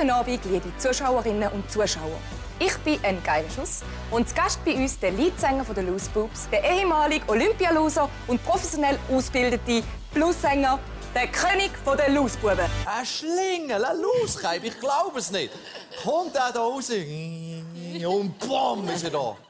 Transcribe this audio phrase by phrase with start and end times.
[0.00, 2.18] Guten Abend, liebe Zuschauerinnen und Zuschauer.
[2.58, 6.48] Ich bin ein geiler Schuss und zu Gast bei uns der Leadsänger der Loose Boobs,
[6.48, 9.82] der ehemalige Olympialoser und professionell ausgebildete
[10.14, 10.78] Bluesänger,
[11.14, 12.60] der König der Loose-Buben.
[12.86, 15.52] Ein Schlingel, ein Loosekeib, ich glaube es nicht.
[16.02, 19.49] Kommt er da raus und BOM ist er da.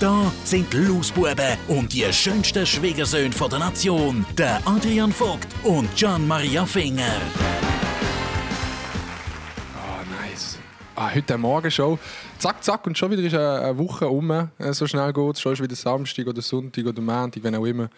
[0.00, 6.26] Da sind die Lausbuben und die schönsten Schwiegersöhne der Nation, der Adrian Vogt und Gian
[6.26, 7.20] Maria Finger.
[9.76, 10.58] Ah, nice.
[10.96, 11.98] Ah, heute Morgenshow.
[12.38, 14.30] Zack, zack, und schon wieder ist eine, Woche um.
[14.30, 15.40] Äh, So schnell geht es.
[15.40, 17.88] Schon ist wieder Samstag oder Sonntag oder Montag, wenn auch immer.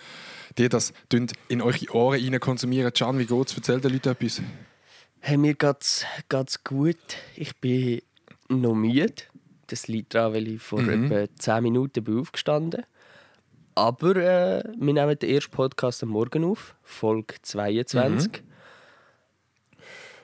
[0.58, 0.92] Die das
[1.48, 2.92] in eure Ohren rein konsumieren.
[2.92, 3.54] Can, wie geht's?
[3.56, 4.42] Erzähl den Leuten etwas.
[5.20, 6.96] Hey, mir geht's, geht's gut.
[7.34, 8.02] Ich bin
[8.48, 9.14] noch müde.
[9.68, 12.82] Das liegt daran, weil ich vor etwa 10 Minuten bin aufgestanden
[13.74, 18.42] Aber äh, wir nehmen den ersten Podcast am Morgen auf, Folge 22.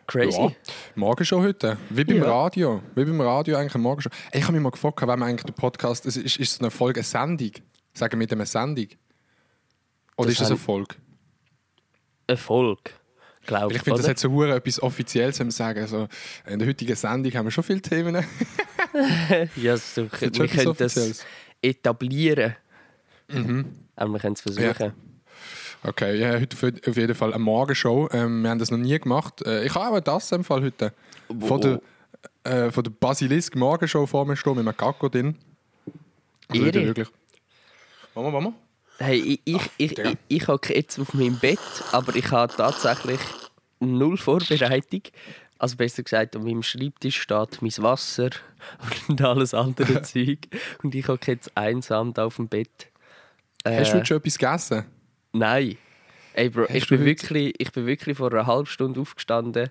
[0.07, 0.41] Crazy.
[0.41, 0.51] Ja,
[0.95, 1.79] Morgenshow heute.
[1.91, 2.25] Wie beim Ja.
[2.43, 2.83] Radio.
[2.95, 4.11] Wie beim Radio eigentlich eine Morgenshow.
[4.31, 6.05] Ey, Ich habe mich mal gefragt, wenn man eigentlich den Podcast.
[6.07, 7.53] Ist, ist, ist so eine Folge eine Sendung?
[7.95, 8.87] Sagen wir mit einer Sendung?
[10.17, 10.95] Oder Das ist das eine haben- Folge?
[13.47, 13.79] Glaube ich.
[13.79, 15.81] ich finde, das hat so hure etwas Offizielles zu sagen.
[15.81, 16.09] Also,
[16.47, 18.15] in der heutigen Sendung haben wir schon viele Themen.
[19.57, 21.25] ja, so, wir können das
[21.61, 22.57] etablieren.
[23.29, 23.67] Mhm.
[23.97, 24.93] Aber wir können es versuchen.
[25.85, 28.09] Okay, ja, heute auf- jeden Fall eine Morgenshow.
[28.13, 29.43] Ähm, wir haben das noch nie gemacht.
[29.45, 30.93] Äh, ich habe auch das im Fall heute.
[31.41, 31.81] Von der,
[32.45, 35.37] äh, von der Basilisk Morgenshow vor mir stehen mit einem Kakao drin.
[36.49, 36.67] Also Ehre.
[36.79, 37.09] heute wirklich.
[38.15, 38.53] Mama, Mama.
[39.03, 41.59] Hey, ich, ich, ich, ich, ich hocke jetzt auf meinem Bett,
[41.93, 43.21] aber ich habe tatsächlich
[43.81, 45.03] null Vorbereitung.
[45.59, 48.31] Also besser gesagt, an meinem Schreibtisch steht mein Wasser
[49.09, 50.39] und alles andere Zeug.
[50.83, 52.89] Und ich hocke jetzt einsam da auf dem Bett.
[53.65, 54.85] Äh, Hast du heute schon etwas gegessen?
[55.33, 55.77] Nein.
[56.35, 59.71] Ey, Bro, Hast ich bin, heute- wirklich, ich bin wirklich vor einer halben Stunde aufgestanden.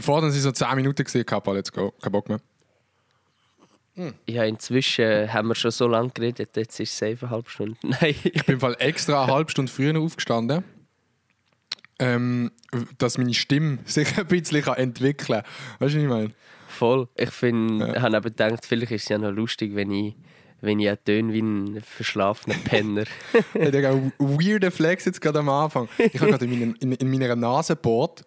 [0.00, 1.92] Vorhin sind so 10 Minuten gesehen, Kappa, let's go.
[2.02, 2.40] Kein Bock mehr.
[4.26, 7.76] Ja, inzwischen haben wir schon so lange geredet, jetzt ist es eine halbe Stunde.
[7.82, 8.14] Nein.
[8.24, 10.64] Ich bin im Fall extra eine halbe Stunde früher aufgestanden,
[11.98, 12.50] ähm,
[12.98, 15.52] dass meine Stimme sich ein bisschen entwickeln kann.
[15.78, 16.30] Weißt du, was ich meine?
[16.68, 17.08] Voll.
[17.16, 17.96] Ich finde, Ja.
[17.96, 20.14] ich habe eben gedacht, vielleicht ist es ja noch lustig, wenn ich,
[20.60, 23.04] wenn ich auch töne wie ein verschlafener Penner.
[23.54, 25.88] Hey, Digga, ein weirder Flex jetzt gerade am Anfang.
[25.96, 28.25] Ich habe gerade in, meinen- in, in meiner Nase gebohrt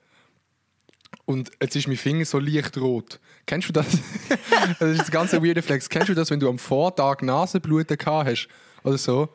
[1.25, 3.19] und jetzt ist mein Finger so leicht rot.
[3.45, 3.87] Kennst du das?
[4.79, 5.89] das ist jetzt ganz ein weirder Flex.
[5.89, 8.47] Kennst du das, wenn du am Vortag Nasenbluten gehabt hast
[8.83, 9.29] oder so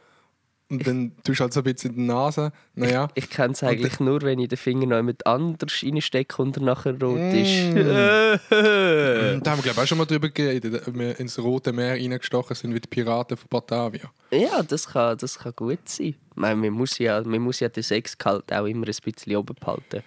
[0.71, 3.09] und dann tust du halt so ein bisschen in die Nase, naja.
[3.15, 6.62] Ich kenne es eigentlich nur, wenn ich den Finger noch jemand anders reinstecke und er
[6.62, 7.35] nachher rot Mm.
[7.35, 7.75] ist.
[8.51, 11.93] Da haben wir glaube ich auch schon mal drüber geredet, ob wir ins Rote Meer
[11.95, 14.11] reingestochen sind wie die Piraten von Batavia.
[14.33, 16.06] ja, das kann, das kann gut sein.
[16.06, 19.55] Ich meine, man, muss ja, man muss ja den Sexgehalt auch immer ein bisschen oben
[19.55, 20.03] behalten.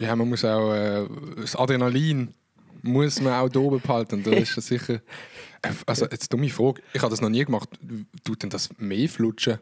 [0.00, 1.06] Ja, man muss auch äh,
[1.36, 2.34] das Adrenalin
[2.82, 4.22] muss man auch da oben behalten.
[4.22, 5.00] Da ist das sicher.
[5.84, 6.80] Also jetzt dumme Frage.
[6.94, 7.68] Ich habe das noch nie gemacht.
[8.24, 9.58] Tut denn das mehr flutschen?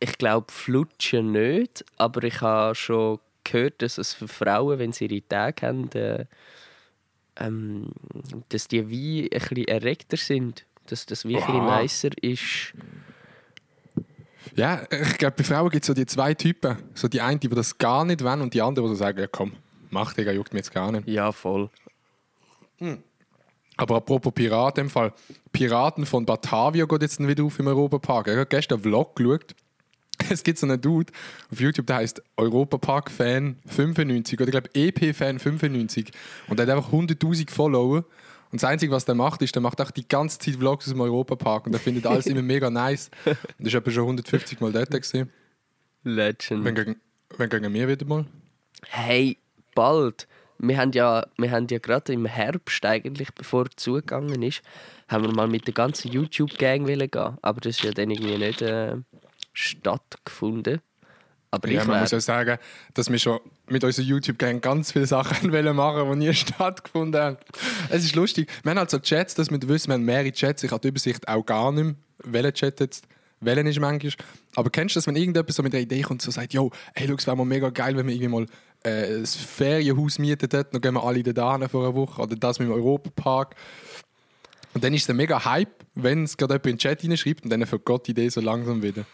[0.00, 5.06] Ich glaube, flutschen nicht, aber ich habe schon gehört, dass es für Frauen, wenn sie
[5.06, 6.26] ihre Tage haben, äh,
[7.36, 7.90] ähm,
[8.50, 10.66] dass die wie ein bisschen erregter sind.
[10.84, 12.74] Dass das wie ein bisschen nicer ist.
[14.56, 16.76] Ja, ich glaube, bei Frauen gibt es so die zwei Typen.
[16.94, 19.26] So die eine, die das gar nicht wollen und die andere, die so sagen, ja
[19.26, 19.52] komm,
[19.90, 21.06] mach Digga, juckt mir jetzt gar nicht.
[21.08, 21.70] Ja, voll.
[23.76, 25.12] Aber apropos Piraten im Fall.
[25.52, 28.28] Piraten von Batavia geht jetzt wieder auf im Europapark.
[28.28, 29.54] Ich habe gestern einen Vlog geschaut.
[30.30, 31.12] Es gibt so einen Dude
[31.52, 36.10] auf YouTube, der heißt Europapark-Fan 95 oder ich glaube EP-Fan 95.
[36.48, 38.04] Und der hat einfach 100.000 Follower.
[38.50, 40.92] Und das Einzige, was der macht, ist, der macht auch die ganze Zeit Vlogs aus
[40.92, 43.10] dem Europapark und der findet alles immer mega nice.
[43.58, 44.90] Und ist etwa schon 150 Mal dort.
[44.90, 45.30] Gewesen.
[46.04, 46.64] Legend.
[46.64, 46.96] Wenn gegen,
[47.36, 48.24] wenn gegen mir wieder mal.
[48.86, 49.36] Hey,
[49.74, 50.26] bald.
[50.58, 54.62] Wir haben ja, wir haben ja gerade im Herbst, eigentlich, bevor es zugegangen ist,
[55.08, 57.38] haben wir mal mit der ganzen YouTube-Gang gehen.
[57.42, 58.96] Aber das ist ja dann irgendwie nicht äh,
[59.52, 60.80] stattgefunden.
[61.50, 62.58] Aber Ja, ich man muss ja sagen,
[62.94, 67.36] dass wir schon mit unserer YouTube-Gang ganz viele Sachen wollen machen, die nie stattgefunden haben.
[67.88, 68.50] Es ist lustig.
[68.62, 70.62] Wir haben halt so Chats, dass wir wissen, wir haben mehrere Chats.
[70.62, 73.04] Ich habe die Übersicht auch gar nicht mehr, welcher Chat jetzt
[73.40, 74.12] welchen ist manchmal.
[74.56, 76.70] Aber kennst du das, wenn irgendjemand so mit einer Idee kommt und so sagt, yo,
[76.94, 78.46] hey, schau, es wäre mal mega geil, wenn wir irgendwie mal
[78.82, 82.20] äh, ein Ferienhaus mieten dort, dann gehen wir alle da hin vor einer Woche.
[82.22, 83.54] Oder das mit dem Europapark.
[84.74, 87.44] Und dann ist es ein mega Hype, wenn es gerade jemand in den Chat hineinschreibt
[87.44, 89.04] und dann vergeht die Idee so langsam wieder.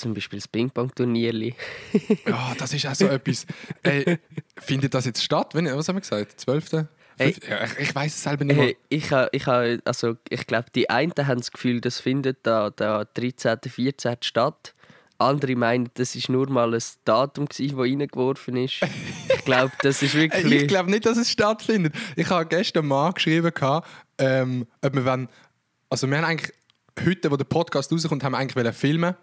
[0.00, 1.54] Zum Beispiel das Ping-Pong-Turnierli.
[2.26, 3.46] Ja, das ist auch so etwas.
[3.82, 4.18] Ey,
[4.56, 5.54] findet das jetzt statt?
[5.54, 6.40] Wenn, was haben wir gesagt?
[6.40, 6.86] 12.?
[7.18, 7.36] Ey.
[7.46, 8.66] Ja, ich, ich weiß es selber nicht mehr.
[8.66, 12.38] Hey, ich ha, ich ha, also ich glaube, die einen haben das Gefühl, das findet
[12.44, 14.16] da, da 13., 14.
[14.22, 14.72] statt.
[15.18, 18.80] Andere meinen, das ist nur mal ein Datum, das reingeworfen ist.
[19.34, 20.62] Ich glaube, das ist Ey, wirklich.
[20.62, 21.94] Ich glaube nicht, dass es stattfindet.
[22.16, 23.52] Ich habe gestern mal geschrieben,
[24.16, 25.28] ähm, ob wir wollen,
[25.90, 26.54] also wir haben eigentlich
[27.04, 29.14] heute, wo der Podcast rauskommt, haben wir eigentlich filmen.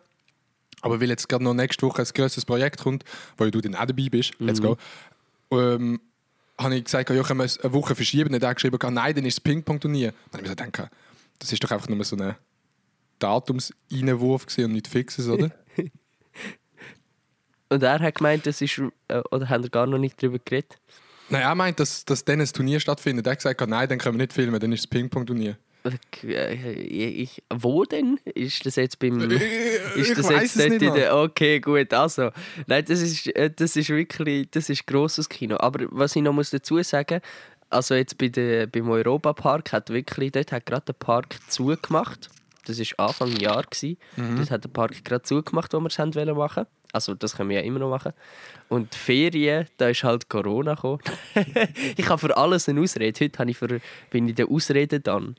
[0.82, 3.04] Aber weil jetzt gerade noch nächste Woche ein grosses Projekt kommt,
[3.38, 4.78] wo du dann auch dabei bist, let's go,
[5.52, 6.00] ähm,
[6.60, 8.34] habe ich gesagt, ja, können wir es eine Woche verschieben.
[8.34, 10.12] Und er geschrieben, nein, dann ist das Ping-Pong-Turnier.
[10.32, 10.92] Dann habe ich mir gedacht,
[11.40, 12.36] das ist doch einfach nur so ein
[13.20, 15.52] Datumseinwurf und nicht fixes, oder?
[17.70, 18.82] Und er hat gemeint, das ist.
[19.10, 20.78] äh, Oder haben wir gar noch nicht darüber geredet?
[21.30, 23.28] Nein, er meint, dass, dass dann ein Turnier stattfindet.
[23.28, 25.58] Er hat gesagt, nein, dann können wir nicht filmen, dann ist das Ping-Pong-Turnier.
[26.24, 28.20] Äh, Ich, wo denn?
[28.26, 29.20] Ist das jetzt beim.
[29.96, 31.16] Ist das jetzt nicht in der.
[31.16, 32.32] Okay, gut, also.
[32.66, 34.50] Nein, das ist, äh, das ist wirklich.
[34.52, 35.58] Das ist grosses Kino.
[35.60, 37.22] Aber was ich noch muss dazu sagen
[37.70, 40.32] also jetzt bei der, beim Europapark hat wirklich.
[40.32, 42.30] Dort hat gerade der Park zugemacht.
[42.66, 43.64] Das war Anfang Jahr.
[43.64, 43.98] Gewesen.
[44.16, 44.38] Mhm.
[44.38, 47.64] Dort hat der Park gerade zugemacht, wo wir es machen Also, das können wir ja
[47.64, 48.14] immer noch machen.
[48.70, 51.00] Und die Ferien, da ist halt Corona gekommen.
[51.98, 53.20] ich habe für alles eine Ausrede.
[53.24, 53.80] Heute habe ich für,
[54.10, 55.36] bin ich der Ausrede dann.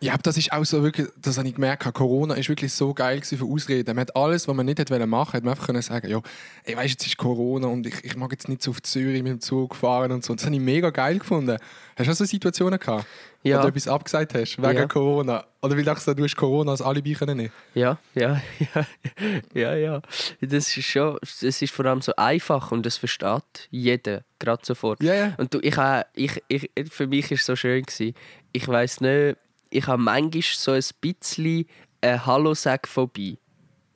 [0.00, 2.92] Ja, aber das ist auch so wirklich, das habe ich gemerkt, Corona ist wirklich so
[2.92, 3.94] geil für Ausreden.
[3.96, 6.20] Man hat alles, was man nicht hätte machen wollen, hat man einfach können sagen, ja,
[6.64, 9.32] ey, weißt, jetzt ist Corona und ich, ich mag jetzt nicht so auf Zürich mit
[9.32, 10.32] dem Zug fahren und so.
[10.32, 11.56] Und das habe ich mega geil gefunden.
[11.96, 13.06] Hast du auch so Situationen gehabt,
[13.44, 13.58] Ja.
[13.58, 14.86] wo du etwas abgesagt hast, wegen Ja.
[14.86, 15.44] Corona?
[15.62, 17.52] Oder weil du dachtest, du hast Corona als Alibi können nehmen?
[17.74, 18.42] Ja, ja,
[18.74, 18.86] ja,
[19.54, 20.02] ja, ja.
[20.42, 25.02] Das ist schon, es ist vor allem so einfach und das versteht jeder gerade sofort.
[25.02, 25.34] Ja, ja.
[25.38, 25.76] Und du, ich,
[26.14, 28.14] ich, ich, für mich war es so schön gewesen.
[28.52, 29.38] Ich weiß nicht,
[29.74, 31.66] ich habe manchmal so ein bisschen
[32.00, 33.36] eine Hallo-Sag vorbei.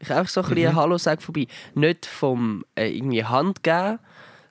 [0.01, 0.69] Ich habe einfach so ein bisschen Mhm.
[0.69, 1.47] eine Hallo-Sag vorbei.
[1.75, 3.99] Nicht vom äh, irgendwie Hand geben,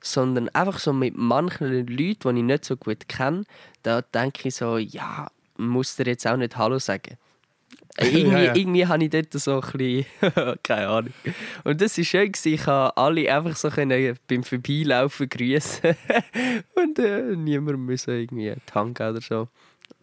[0.00, 3.44] sondern einfach so mit manchen Leuten, die ich nicht so gut kenne.
[3.82, 7.16] Da denke ich so, ja, muss dir jetzt auch nicht Hallo sagen.
[8.00, 8.54] Äh, Irgendwie, Ja, ja.
[8.54, 10.06] irgendwie habe ich dort so ein bisschen,
[10.62, 11.12] keine Ahnung.
[11.64, 12.54] Und das war schön, gewesen.
[12.54, 15.96] ich konnte alle einfach so können beim Vorbeilaufen grüßen
[16.76, 19.48] und äh, niemand müssen irgendwie die Hand geben oder so.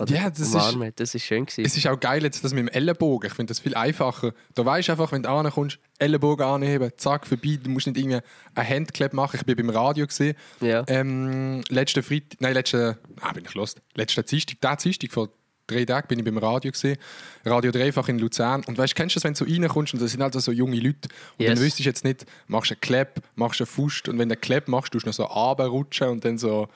[0.07, 0.91] Ja, das ist- umarmen.
[0.95, 1.45] das ist schön.
[1.45, 1.63] Gewesen.
[1.65, 3.27] Es ist auch geil jetzt das mit dem Ellenbogen.
[3.29, 4.33] Ich finde das viel einfacher.
[4.53, 7.57] Du weißt einfach, wenn du ankommst, Ellenbogen anheben, zack, vorbei.
[7.63, 8.19] Du musst nicht irgendwie
[8.55, 9.37] ein Handclap machen.
[9.39, 10.35] Ich bin beim Radio gesehen.
[10.59, 10.83] Ja.
[10.87, 13.81] Ähm, letzten Freitag, nein, letzten, ah, bin ich lost.
[13.93, 15.29] Letzten Dienstag, der Dienstag vor
[15.67, 16.97] drei Tagen bin ich beim Radio gesehen.
[17.45, 18.63] Radio Dreifach in Luzern.
[18.65, 20.75] Und weißt, kennst du das, wenn du so reinkommst und das sind also so junge
[20.75, 21.07] Leute
[21.37, 21.53] und Yes.
[21.55, 24.27] dann wüsstest du jetzt nicht, machst du einen Clap, machst du einen Fust und wenn
[24.29, 26.67] du einen Clap machst, tust du noch so runterrutschen und dann so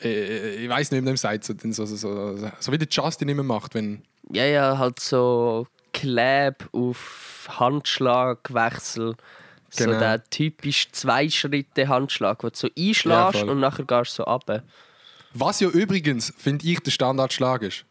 [0.00, 1.96] ich weiß nicht, man dem sagt, so, so, so,
[2.36, 4.02] so, so wie der Justin immer macht, wenn
[4.32, 9.14] Ja, ja, halt so Kleb auf Handschlagwechsel.
[9.70, 9.98] So Genau.
[9.98, 13.50] der typisch zwei Schritte Handschlag, wo du so Ja, einschlägst voll.
[13.50, 14.62] und nachher gehst du so runter.
[15.32, 17.84] Was ja übrigens, finde ich, der Standardschlag ist.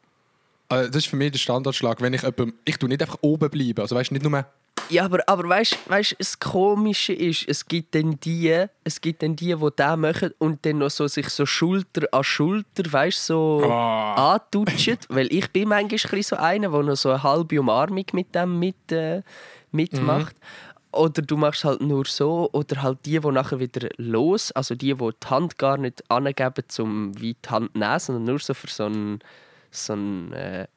[0.69, 2.00] Äh, das ist für mich der Standardschlag.
[2.00, 3.81] Wenn ich jemandem, ich tue nicht einfach oben bleiben.
[3.81, 4.45] Also weißt du, nicht nur.
[4.93, 5.77] Ja, aber, aber weißt
[6.12, 10.31] du, das Komische ist, es gibt dann die, es gibt dann die, die das machen
[10.38, 14.33] und dann noch so sich so Schulter an Schulter, weißt so Ah.
[14.35, 15.00] antutschen.
[15.09, 18.91] Weil ich bin manchmal so einer, der noch so eine halbe Umarmung mit dem mit,
[18.91, 19.23] äh,
[19.71, 20.35] mitmacht.
[20.91, 24.93] Oder du machst halt nur so, oder halt die, die nachher wieder los, also die,
[24.93, 28.53] die die Hand gar nicht angeben, um wie die Hand zu nehmen, sondern nur so
[28.53, 29.19] für so einen,
[29.71, 30.67] so einen äh,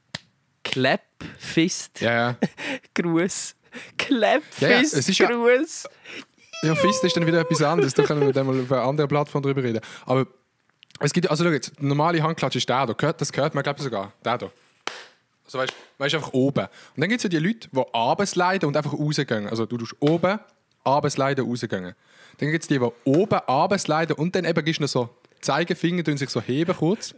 [0.64, 2.00] Clap-Fist.
[2.00, 2.36] Ja, ja.
[3.98, 4.60] Gruß.
[4.60, 5.26] Ja, ja, es ist ja-
[6.74, 7.94] Fist ist dann wieder etwas anderes.
[7.94, 9.80] Da können wir dann mal auf einer anderen Plattform drüber reden.
[10.06, 10.26] Aber
[11.00, 12.92] es gibt, also schau jetzt, normale Handklatsch ist der da.
[12.92, 14.12] Gehört, das gehört man, glaube ich, sogar.
[14.24, 14.50] Der da.
[15.44, 15.72] Also weißt
[16.12, 16.64] du, einfach oben.
[16.64, 19.48] Und dann gibt es ja die Leute, die abends leiden und einfach rausgehen.
[19.48, 20.40] Also du tust oben,
[20.82, 21.94] abends leiden, rausgehen.
[22.38, 25.08] Dann gibt es die, die oben, abends leiden und dann eben gibst du noch so
[25.40, 27.14] Zeigefinger, tun sich so heben kurz.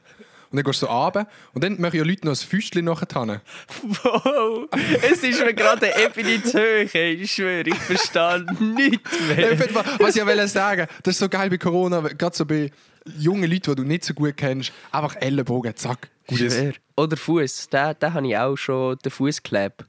[0.51, 1.27] Und dann gehst du so runter.
[1.53, 3.43] Und dann machen ja Leute noch ein Füßchen nachher.
[3.83, 4.67] Wow,
[5.03, 6.95] es ist mir gerade eine zu hoch.
[6.95, 7.13] ey.
[7.15, 9.59] Ich schwöre, ich verstehe nichts Ja, mehr.
[9.59, 12.71] Fall, Was ich ja sagen, das ist so geil bei Corona, gerade so bei
[13.19, 16.57] jungen Leuten, die du nicht so gut kennst, einfach Ellenbogen, zack, gut ist.
[16.57, 16.73] Schwör.
[16.97, 19.85] Oder Fuß, da, da habe ich auch schon den Fußkleb.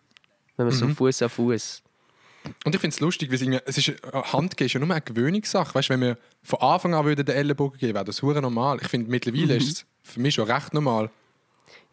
[0.58, 1.82] Wenn man so Fuß an Fuß.
[2.66, 5.76] Und ich finde es lustig, weil es, ist, Handgeben ist ja nur eine Gewöhnungssache.
[5.76, 8.80] Weißt, wenn wir von Anfang an würden den Ellenbogen geben, wäre das hure normal.
[8.82, 11.10] Ich finde, mittlerweile ist es für mich schon recht normal.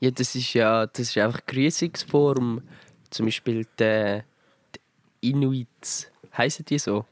[0.00, 2.62] Ja, das ist ja das ist einfach Grüßungsform.
[3.10, 4.22] Zum Beispiel die,
[5.22, 6.10] die Inuits.
[6.36, 7.04] Heißen die so?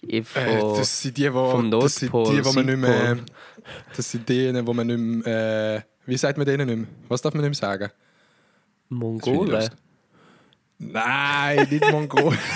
[0.00, 0.24] Von, Äh,
[0.60, 3.18] das sind die, wo, das sind die, wo man nicht mehr.
[3.96, 5.76] Das sind die, wo man nicht mehr.
[5.76, 6.88] Äh, wie sagt man denen nicht mehr?
[7.08, 7.90] Was darf man nicht mehr sagen?
[8.88, 9.70] Mongolen.
[10.78, 12.38] Nein, nicht Mongolen.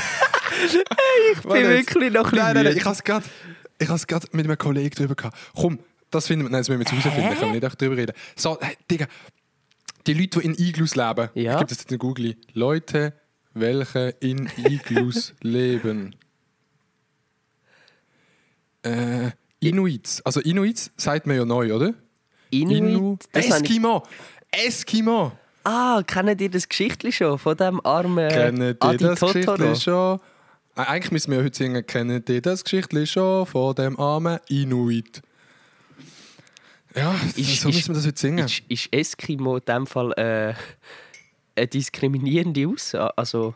[0.61, 3.25] Ich bin wirklich noch ein bisschen Nein, nein, nein, ich habe es gerade
[4.27, 5.37] ich mit einem Kollegen drüber gehabt.
[5.55, 5.79] Komm,
[6.11, 8.13] das finden wir, nein, das müssen wir jetzt herausfinden, können wir nicht echt drüber reden.
[8.35, 9.07] So, hey, Digga,
[10.09, 11.53] die Leute, die in Iglus leben, Ja.
[11.53, 13.13] ich gebe das jetzt in Google, Leute,
[13.55, 16.17] welche in Iglus leben.
[18.83, 20.23] Äh, Inuits.
[20.23, 21.95] Also Inuits sagt man ja neu, oder?
[22.51, 24.03] Inuit, ich- Eskimo.
[24.51, 25.33] Eskimo.
[25.71, 29.33] Ah, kennt ihr das Geschichtli schon von dem armen Kennen die Adi das Totoro?
[29.57, 30.19] Geschichtli schon?
[30.77, 35.21] Äh, Eigentlich müssen wir heute singen, kennen die das Geschichtli schon von dem armen Inuit?
[36.97, 38.47] Ja, Ist- so ist- müssen wir das heute singen.
[38.47, 40.55] Ist, ist Eskimo in dem Fall äh,
[41.55, 43.13] eine diskriminierende Aussage?
[43.19, 43.55] Also,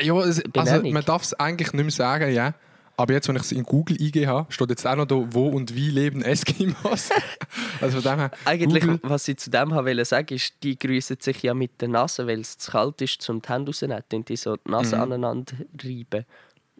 [0.00, 2.54] ja, es, also, man darf es eigentlich nicht mehr sagen, ja.
[3.02, 5.48] Aber jetzt, wenn ich es in Google eingegeben habe, steht jetzt auch noch da, wo
[5.48, 7.10] und wie leben Eskimos.
[7.80, 11.16] also von dem her, eigentlich, Google, was ich zu dem wollte sagen, ist, die grüßen
[11.18, 14.28] sich ja mit der Nase, weil es zu kalt ist, zum die Hände rauszunehmen, und
[14.28, 15.02] die so die Nase Mhm.
[15.02, 16.24] aneinander reiben.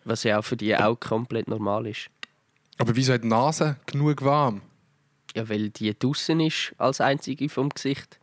[0.04, 2.08] Was ja auch für die auch komplett normal ist.
[2.78, 4.62] aber wieso hat die Nase genug warm?
[5.34, 8.20] Ja, weil die draußen ist als einzige vom Gesicht.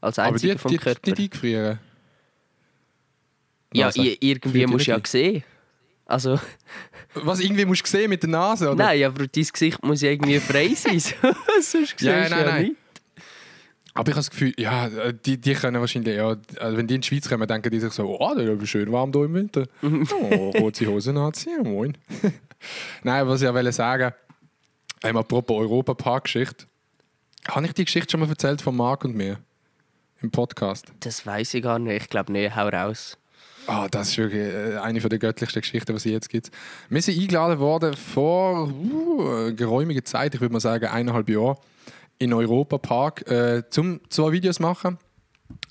[0.00, 1.00] Als Aber einzige die, vom die, Körper.
[1.04, 1.80] die, die eingefrieren.
[3.74, 5.42] ja, irgendwie die musst du ja sehen.
[6.06, 6.38] Also,
[7.14, 8.76] Was irgendwie musst du sehen mit der Nase, oder?
[8.84, 11.00] nein, aber dein Gesicht muss ja irgendwie frei sein.
[11.60, 12.62] Sonst Ja, nein, ja nein.
[12.62, 12.76] nicht.
[13.94, 17.00] Aber ich habe das Gefühl, ja, die, die können wahrscheinlich, ja, also wenn die in
[17.00, 19.66] die Schweiz kommen, denken die sich so, oh, das ist schön warm hier im Winter.
[19.82, 21.96] Oh, rote Hosen anziehen, moin.
[23.02, 24.12] Nein, was ich ja wollte sagen,
[25.02, 26.66] ähm, apropos Europapark-Geschichte,
[27.48, 29.38] habe ich die Geschichte schon mal erzählt von Marc und mir
[30.20, 30.92] im Podcast?
[31.00, 32.02] Das weiß ich gar nicht.
[32.02, 32.54] Ich glaube nicht.
[32.54, 33.16] Hau raus.
[33.66, 36.50] Ah, das ist wirklich äh, eine der göttlichsten Geschichten, die es jetzt gibt.
[36.88, 41.56] Wir sind eingeladen worden vor uh, geräumiger Zeit, ich würde mal sagen eineinhalb Jahren,
[42.18, 44.98] in Europa Park, äh, zum zwei Videos machen.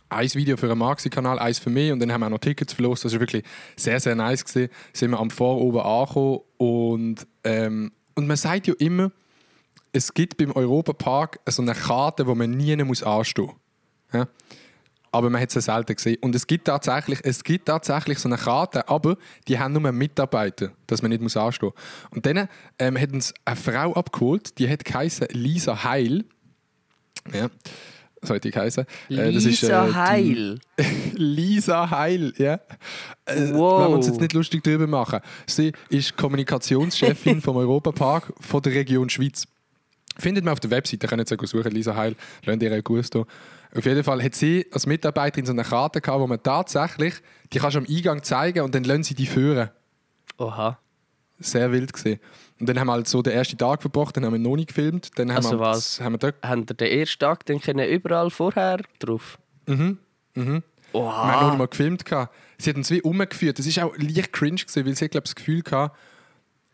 [0.09, 2.73] Ein Video für einen Maxi-Kanal, eins für mich und dann haben wir auch noch Tickets
[2.73, 3.05] verlost.
[3.05, 3.43] Das war wirklich
[3.75, 4.45] sehr, sehr nice.
[4.45, 4.69] Gewesen.
[4.93, 9.11] Sind wir am Vor oben angekommen und, ähm, und man sagt ja immer,
[9.93, 13.01] es gibt beim Europa Park so eine Karte, wo man nie anstehen muss.
[14.13, 14.27] Ja?
[15.15, 16.17] Aber man hat es selten gesehen.
[16.19, 19.15] Und es gibt, tatsächlich, es gibt tatsächlich so eine Karte, aber
[19.47, 21.83] die haben nur Mitarbeiter, dass man nicht muss anstehen muss.
[22.11, 26.25] Und dann ähm, hat uns eine Frau abgeholt, die hat geheißen Lisa Heil.
[27.33, 27.49] Ja,
[28.21, 28.85] so hat die geheißen.
[29.09, 30.59] Äh, das ist, Lisa äh, Heil.
[31.13, 32.59] Lisa Heil, ja.
[33.25, 33.83] Äh, Wow.
[33.83, 35.21] Wenn wir uns jetzt nicht lustig drüber machen.
[35.47, 39.47] Sie ist Kommunikationschefin vom Europapark von der Region Schweiz.
[40.17, 43.25] Findet man auf der Webseite, könnt ihr jetzt suchen, Lisa Heil, lernt ihr gut da.
[43.75, 47.15] Auf jeden Fall hat sie als Mitarbeiterin so eine Karte gehabt, wo man tatsächlich,
[47.51, 49.69] die kannst du am Eingang zeigen und dann lassen sie die führen.
[50.37, 50.79] Oha.
[51.39, 52.19] Sehr wild gesehen.
[52.59, 54.69] Und dann haben wir halt so den ersten Tag verbracht, dann haben wir noch nicht
[54.69, 55.11] gefilmt.
[55.19, 55.99] Dann haben Also wir, was?
[55.99, 59.37] Haben wir dort, Haben ihr den ersten Tag dann können überall vorher drauf?
[59.67, 59.97] Mhm,
[60.35, 60.61] wir
[60.93, 61.17] Oha.
[61.27, 62.05] haben noch nicht mal gefilmt.
[62.05, 62.33] gehabt.
[62.57, 63.59] Sie hat uns wie umgeführt.
[63.59, 65.93] Das war auch leicht cringe, gewesen, weil sie, glaube das Gefühl hatte,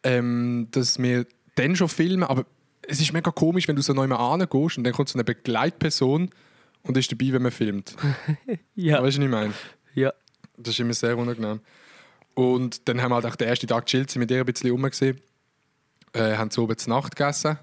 [0.04, 2.46] ähm, dass wir dann schon filmen, aber
[2.88, 5.24] es ist mega komisch, wenn du so neu mal gehst und dann kommt so eine
[5.24, 6.30] Begleitperson
[6.84, 7.96] und ist dabei, wenn man filmt.
[8.76, 9.04] Ja.
[9.04, 9.54] Weißt du, was ich meine?
[9.94, 10.14] ja.
[10.58, 11.60] Das ist immer sehr unangenehm.
[12.34, 14.72] Und dann haben wir halt auch den ersten Tag gechillt, sind mit ihr ein bisschen
[14.72, 15.20] rum gesehen,
[16.14, 17.58] äh, haben zu oben zur Nacht gegessen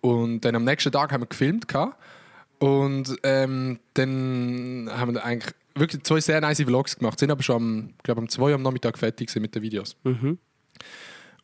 [0.00, 1.96] und dann am nächsten Tag haben wir gefilmt gehabt.
[2.58, 7.94] und ähm, dann haben wir eigentlich wirklich zwei sehr nice Vlogs gemacht, sind aber schon
[8.06, 9.96] am, um zwei Uhr am Nachmittag fertig mit den Videos.
[10.04, 10.38] Mhm.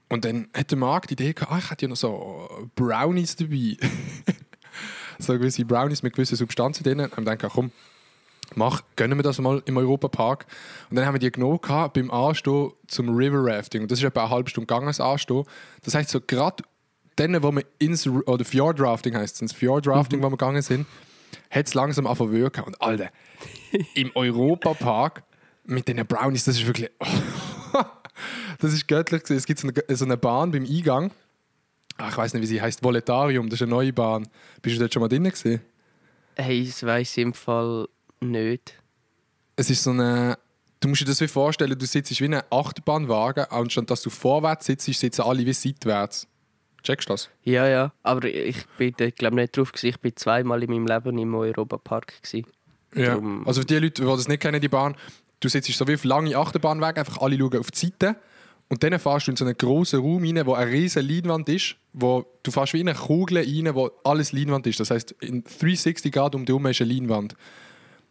[0.08, 3.36] Und dann hat der Marc die Idee gehabt, ah, ich hätte ja noch so Brownies
[3.36, 3.76] dabei.
[5.20, 7.00] so gewisse Brownies mit gewissen Substanzen drin.
[7.00, 7.72] Und haben wir gedacht, komm,
[8.54, 10.46] mach, gönnen wir das mal im Europapark.
[10.90, 13.82] Und dann haben wir die genommen gehabt, beim Anstehen zum River Rafting.
[13.82, 15.44] Und das ist etwa eine halbe Stunde gegangen, das Anstehen.
[15.84, 16.64] Das heisst, so gerade
[17.16, 20.62] dann, wo wir ins, oder Fjord Rafting heisst es, ins Fjord Rafting, wo wir gegangen
[20.62, 20.86] sind,
[21.50, 22.64] hat es langsam angefangen wirken.
[22.64, 23.10] Und Alter,
[23.94, 25.22] im Europapark
[25.64, 26.90] mit den Brownies, das ist wirklich...
[28.58, 29.22] das ist göttlich.
[29.30, 31.10] Es gibt so eine, so eine Bahn beim Eingang.
[32.00, 32.82] Ach, ich weiß nicht, wie sie heißt.
[32.82, 34.26] Voletarium, das ist eine neue Bahn.
[34.62, 35.60] Bist du dort schon mal drin gewesen?
[36.34, 37.88] Hey, das weiss ich im Fall
[38.20, 38.74] nicht.
[39.56, 40.38] Es ist so eine.
[40.80, 44.08] Du musst dir das wie vorstellen, du sitzt wie in einem Achterbahnwagen, anstatt dass du
[44.08, 46.26] vorwärts sitzt, sitzen alle wie seitwärts.
[46.82, 47.28] Checkst du das?
[47.42, 47.92] Ja, ja.
[48.02, 49.72] Aber ich bin da, glaube nicht drauf.
[49.72, 49.88] Gewesen.
[49.88, 52.22] Ich bin zweimal in meinem Leben im Europapark.
[52.22, 52.50] Gewesen.
[52.94, 53.20] Ja.
[53.44, 54.96] Also für die Leute, die das nicht kennen, die Bahn,
[55.40, 58.16] du sitzt so wie auf lange Achterbahnwege, einfach alle schauen auf die Seite
[58.70, 61.76] und dann fährst du in so einen grossen Raum rein, wo eine riesige Leinwand ist,
[61.92, 64.80] wo du fährst wie in eine Kugel rein, wo alles Leinwand ist.
[64.80, 67.34] Das heißt, in 360 Grad um dich herum ist eine Leinwand.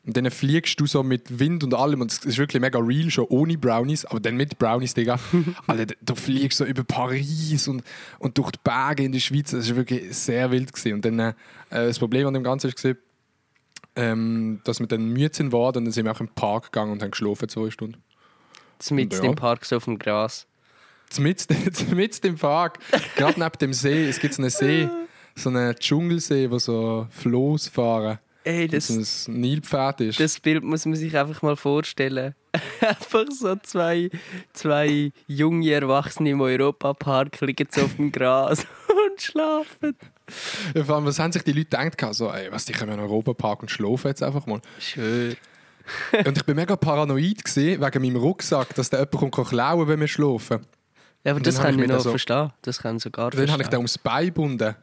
[0.06, 3.10] Und dann fliegst du so mit Wind und allem und es ist wirklich mega real,
[3.12, 5.20] schon ohne Brownies, aber dann mit Brownies, Digga.
[5.68, 7.84] Alter, du- du fliegst so über Paris und,
[8.18, 9.52] und durch die Berge in der Schweiz.
[9.52, 10.72] Das war wirklich sehr wild.
[10.74, 10.94] Gewesen.
[10.96, 11.34] Und dann, äh,
[11.70, 12.96] das Problem an dem Ganzen war,
[13.96, 17.02] ähm, dass wir dann müde sind und dann sind wir auch im Park gegangen und
[17.04, 17.98] haben geschlafen zwei Stunden.
[18.92, 19.24] Mit Ja.
[19.24, 20.48] im Park so auf dem Gras.
[21.18, 22.80] Mitten im Park,
[23.16, 24.88] gerade neben dem See, es gibt so einen See,
[25.36, 28.20] so einen Dschungelsee, wo so Floß fahren.
[28.44, 30.20] Ey, Das das, so ein Nilpferd ist.
[30.20, 32.36] das Bild muss man sich einfach mal vorstellen.
[32.82, 34.10] einfach so zwei,
[34.54, 39.96] zwei junge Erwachsene im Europapark liegen so auf dem Gras und schlafen.
[40.74, 42.14] Ja, vor allem, was haben sich die Leute gedacht?
[42.16, 44.62] So, ey, was, die kommen in den Europapark und schlafen jetzt einfach mal.
[44.80, 45.36] Schön.
[46.26, 50.00] Und ich bin mega paranoid gewesen, wegen meinem Rucksack, dass der jemand kommt klauen wenn
[50.00, 50.66] wir schlafen.
[51.24, 52.52] Ja, aber das kann ich ich mir noch so- verstehen.
[52.62, 54.76] Das kann ich sogar Dann habe ich den ums Bein gebunden.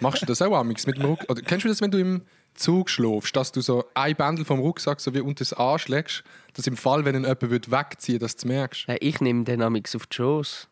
[0.00, 1.30] Machst du das auch amix mit dem Rucksack?
[1.30, 2.22] Oder kennst du das, wenn du im
[2.54, 6.24] Zug schläfst, dass du so ein Bändel vom Rucksack so wie unter das anschlägst,
[6.54, 8.88] dass im Fall, wenn ihn jemand wegziehen würde, dass du es merkst?
[8.88, 10.68] Nein, ich nehme den amix auf die Schoss.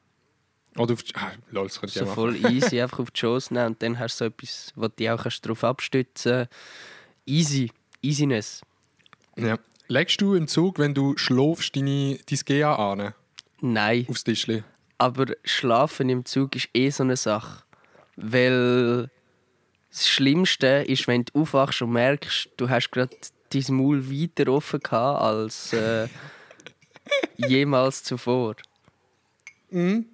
[0.77, 1.15] Oder auf die...
[1.15, 2.43] Ah, lol, das könnte ich So auch machen.
[2.43, 4.95] voll easy, einfach auf die Schoss nehmen und dann hast du so etwas, wo du
[4.99, 6.49] dich auch kannst darauf abstützen
[7.27, 7.71] Easy.
[8.03, 8.61] Easiness.
[9.37, 9.59] Ja.
[9.89, 13.15] Legst du im Zug, wenn du schläfst, deine, dein GA an,
[13.61, 14.07] Nein.
[14.09, 14.63] aufs Tischli?
[14.99, 17.65] Aber Schlafen im Zug ist eh so eine Sache.
[18.17, 19.11] Weil
[19.91, 23.17] das Schlimmste ist, wenn du aufwachst und merkst, du hast gerade
[23.51, 26.09] dein Maul weiter offen gehabt als äh,
[27.37, 28.57] jemals zuvor.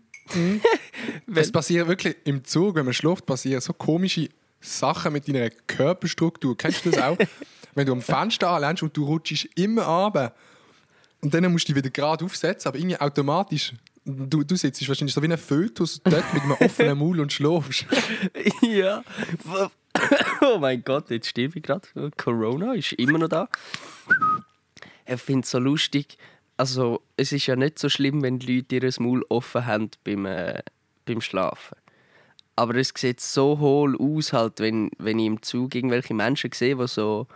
[1.34, 4.28] Es passiert wirklich im Zug, wenn man schläft, passieren so komische
[4.60, 6.56] Sachen mit deiner Körperstruktur.
[6.56, 7.18] Kennst du das auch?
[7.74, 10.34] wenn du am Fenster anlernst und du rutschst immer runter
[11.20, 13.72] und dann musst du dich wieder gerade aufsetzen, aber irgendwie automatisch.
[14.04, 17.86] Du, du sitzt wahrscheinlich so wie ein Fötus dort mit einem offenen Maul und schläfst.
[18.62, 19.04] ja.
[20.40, 21.86] Oh mein Gott, jetzt stirb ich gerade.
[22.16, 23.48] Corona ist immer noch da.
[25.06, 26.16] Ich finde es so lustig.
[26.56, 30.26] Also, es ist ja nicht so schlimm, wenn die Leute ihr Maul offen haben beim,
[30.26, 30.62] äh,
[31.06, 31.76] beim Schlafen.
[32.56, 36.76] Aber es sieht so hohl aus, halt, wenn, wenn ich im Zug irgendwelche Menschen sehe,
[36.76, 37.26] die so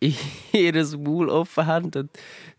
[0.52, 2.10] ihr Maul offen haben und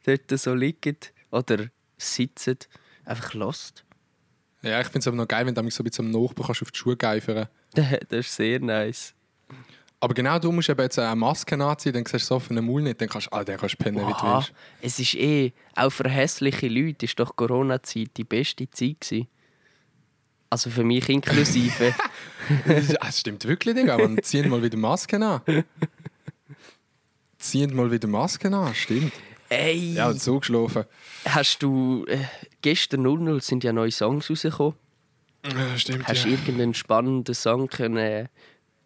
[0.06, 0.98] dort so liegen
[1.32, 2.58] oder sitzen.
[3.06, 3.84] Einfach lost.
[4.62, 6.62] Ja, ich finde es aber noch geil, wenn du so ein bisschen am Nachbar kannst
[6.62, 9.14] auf die Schuhe geifern Das ist sehr nice.
[10.00, 12.66] Aber genau du musst eben jetzt eine Maske anziehen, dann siehst du so auf einen
[12.66, 14.52] Maul nicht, dann kannst, ah, dann kannst du pennen, wie du willst.
[14.82, 19.28] es ist eh, auch für hässliche Leute ist doch Corona-Zeit die beste Zeit gewesen.
[20.50, 21.94] Also für mich inklusive.
[23.00, 23.98] Das stimmt wirklich, Digga.
[23.98, 25.42] Man ziehen mal wieder Masken an.
[27.38, 29.14] Ziehen mal wieder Masken an, stimmt.
[29.48, 30.86] Ey, Ja, und so geschlafen.
[31.26, 32.18] hast du äh,
[32.62, 34.76] gestern 00 sind ja neue Songs rausgekommen.
[35.45, 36.36] Ja, stimmt, Hast du ja.
[36.38, 38.28] irgendeinen spannenden Song können äh,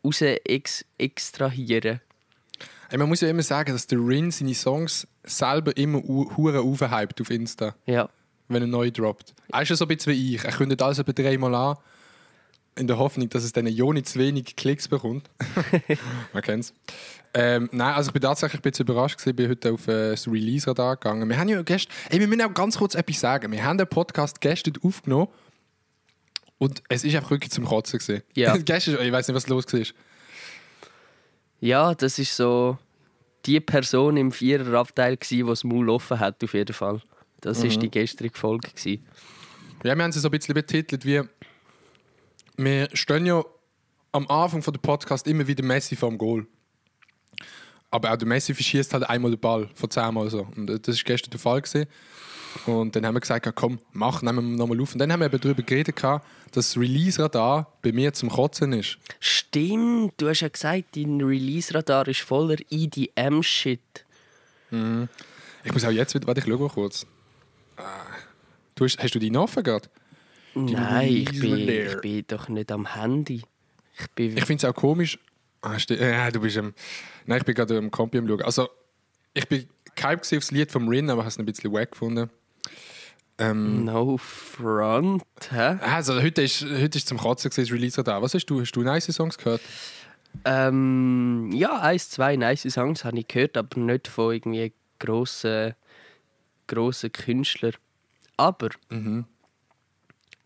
[0.03, 1.99] raus ex extrahieren?
[2.89, 7.19] Hey, man muss ja immer sagen, dass der Rin seine Songs selber immer hure aufhypt
[7.19, 8.07] auf Insta, Ja.
[8.47, 9.33] wenn er neu droppt.
[9.51, 10.43] Er ist ja so ein bisschen wie ich.
[10.45, 11.77] Er kündigt alles etwa dreimal an,
[12.77, 15.29] in der Hoffnung, dass es dann ja nicht zu wenig Klicks bekommt.
[16.33, 16.73] man kennt's.
[17.33, 20.27] Ähm, nein, also ich bin tatsächlich ein bisschen überrascht gewesen, bin heute auf äh, das
[20.27, 21.27] Release-Radar gegangen.
[21.29, 23.51] Wir haben ja gestern, ey, wir müssen auch ganz kurz etwas sagen.
[23.51, 25.27] Wir haben den Podcast gestern aufgenommen
[26.57, 28.23] und es ist einfach wirklich zum Kotzen gewesen.
[28.35, 28.55] Ja.
[28.57, 29.81] gestern, ich weiß nicht, was los war.
[31.59, 32.77] Ja, das ist so
[33.45, 37.01] die Person im Viererabteil, die das Maul offen hat, auf jeden Fall.
[37.41, 37.65] Das Mhm.
[37.65, 38.69] ist die gestrige Folge.
[38.73, 39.01] gsi.
[39.83, 41.21] Ja, wir haben sie so ein bisschen betitelt wie
[42.58, 43.44] wir stehen ja
[44.12, 46.48] am Anfang von der Podcast immer wieder Messi vom Goal.
[47.91, 50.48] Aber auch der Messi verschießt halt einmal den Ball von zehnmal so.
[50.56, 51.62] Und das war gestern der Fall.
[51.62, 51.88] Gewesen.
[52.65, 54.94] Und dann haben wir gesagt, komm, mach, nehmen wir nochmal auf.
[54.94, 58.98] Und dann haben wir eben darüber geredet, dass das Release-Radar bei mir zum Kotzen ist.
[59.20, 64.06] Stimmt, du hast ja gesagt, dein Release-Radar ist voller EDM-Shit.
[64.72, 67.06] Ich muss auch jetzt wieder, warte, ich schau mal kurz.
[67.78, 67.84] Ah.
[68.76, 69.89] Du hast, hast du deinen offen gerade?
[70.56, 73.44] Nein, ich bin, ich bin doch nicht am Handy.
[74.00, 74.38] Ich bin.
[74.38, 75.20] Ich finde es auch komisch.
[75.62, 76.74] Ah, ja, du bist am.
[77.26, 78.41] Nein, ich bin gerade am Compi am Schauen.
[78.41, 78.70] Also,
[79.34, 82.30] ich bin gehypt auf das Lied vom Rin, aber habe es ein bisschen wack gefunden.
[83.38, 85.78] Ähm, no front, hä?
[85.82, 88.22] also, heute ist, heute ist zum Kotzen gewesen, das Release da.
[88.22, 88.62] Was hast du?
[88.62, 89.62] Hast du nice Songs gehört?
[90.46, 95.74] Ähm, ja, eins, zwei nice Songs habe ich gehört, aber nicht von irgendwie grossen,
[96.68, 97.74] grossen Künstlern.
[98.38, 98.70] Aber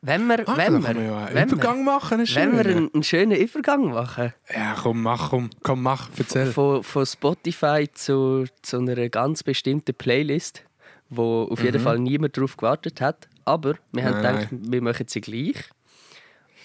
[0.02, 2.20] wenn wir, Ah, wenn wir, ja einen wenn Übergang wir, machen.
[2.20, 2.78] Einen wenn wir schönen.
[2.78, 6.52] einen, einen schönen Übergang machen Ja, komm, mach, komm, komm, mach, erzähl.
[6.52, 10.64] von, von Spotify zu, zu einer ganz bestimmten Playlist,
[11.10, 13.28] wo auf jeden Fall niemand darauf gewartet hat.
[13.46, 14.22] Aber wir haben Mhm.
[14.24, 15.56] Nein, gedacht, wir machen sie gleich.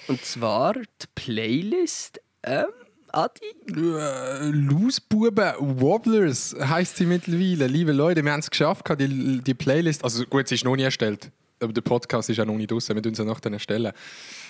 [0.07, 2.67] Und zwar die Playlist ähm,
[3.11, 3.47] Adi?
[3.75, 7.67] Äh, Loosbuben Wobblers heisst sie mittlerweile.
[7.69, 10.05] Liebe Leute, wir haben es geschafft, die, die Playlist.
[10.05, 11.31] Also gut, sie ist noch nie erstellt.
[11.65, 12.95] Aber der Podcast ist ja noch nicht draußen.
[12.95, 13.93] Wir tun sie nach dann erstellen.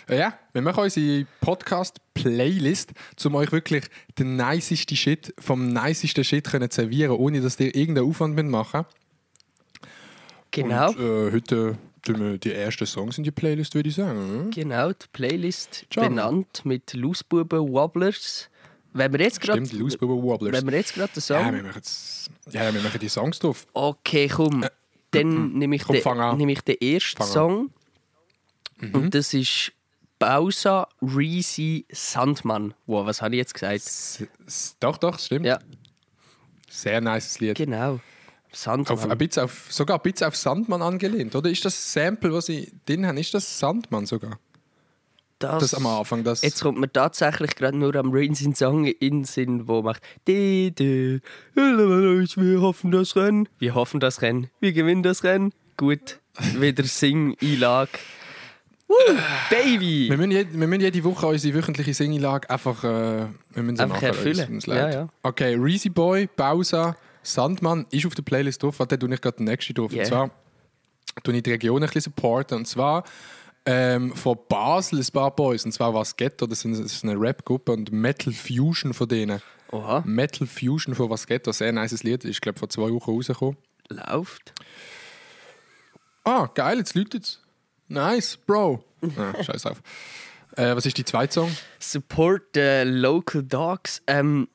[0.09, 2.93] Äh, Ja, wir machen unsere Podcast-Playlist,
[3.25, 3.85] um euch wirklich
[4.19, 8.81] den nicesten Shit vom nicesten Shit können zu servieren, ohne dass ihr irgendeinen Aufwand machen
[8.81, 9.89] müsst.
[10.51, 10.89] Genau.
[10.89, 14.51] Und, äh, heute tun wir die ersten Songs in die Playlist, würde ich sagen.
[14.53, 16.09] Genau, die Playlist Ciao.
[16.09, 18.49] benannt mit Lausbuben Wobblers.
[18.93, 20.53] Wenn wir jetzt gerade Stimmt, Loosbuben Wobblers.
[20.57, 23.41] wenn wir jetzt gerade den Song Ja, wir machen, jetzt, ja, wir machen die Songs
[23.41, 23.67] drauf.
[23.73, 24.65] Okay, komm.
[25.15, 27.23] Dann nehme ich, Komm, den, nehme ich den ersten.
[27.23, 27.71] Song.
[28.79, 28.95] Mhm.
[28.95, 29.73] Und das ist
[30.19, 32.75] Bausa Reezy Sandmann.
[32.87, 33.75] Wow, was habe ich jetzt gesagt?
[33.77, 35.47] S s- doch, doch, stimmt.
[35.47, 35.59] Ja,
[36.71, 37.57] Sehr nice Lied.
[37.57, 37.95] genau.
[37.95, 38.01] Auf,
[38.61, 39.11] Sandmann.
[39.11, 41.51] ein bisschen auf, sogar ein bisschen auf Sandmann angelehnt, oder?
[41.51, 44.39] Ist das Sample, was sie drin haben, ist das Sandmann sogar?
[45.39, 46.43] Das am Anfang, das...
[46.43, 51.21] Jetzt kommt mir tatsächlich gerade nur am Reezy Song in Sinn, wo macht «Di, di,
[51.55, 53.49] Wir hoffen das Rennen.
[53.59, 54.49] Wir hoffen das Rennen.
[54.61, 55.53] Wir gewinnen das Rennen.
[55.77, 56.21] Gut,
[56.59, 57.91] wieder Sing-Einlage.
[58.87, 58.95] Woo,
[59.51, 60.09] Baby!
[60.11, 64.03] wir, müssen jede, wir müssen jede Woche unsere wöchentliche Singilage einfach, äh, wir müssen Einfach
[64.03, 64.61] erfüllen.
[64.67, 65.09] Ja, ja.
[65.23, 68.79] Okay, Reezy Boy, Bausa, Sandmann ist auf der Playlist drauf.
[68.79, 69.93] Warte, tue ich gerade den nächsten drauf.
[69.93, 70.03] Yeah.
[70.03, 70.31] Und zwar
[71.23, 72.59] tue ich die Region ein bisschen supporten.
[72.59, 73.05] Und zwar
[73.67, 75.65] ähm, von Basel ein paar Boys.
[75.65, 79.41] Und zwar was Ghetto, das, ist eine Rap-Gruppe und Metal Fusion von denen.
[79.71, 82.25] Oha, Metal Fusion von was Ghetto, sehr nice Lied.
[82.25, 83.57] Ist, glaube vor zwei Wochen rausgekommen.
[83.89, 84.53] läuft.
[86.25, 87.41] Ah, geil, jetzt läutet es.
[87.89, 88.83] Nice, Bro.
[89.19, 89.83] Ah, scheiß auf.
[90.57, 91.57] Äh, was ist die zweite Song?
[91.79, 94.01] Support the local dogs.
[94.07, 94.49] Ähm,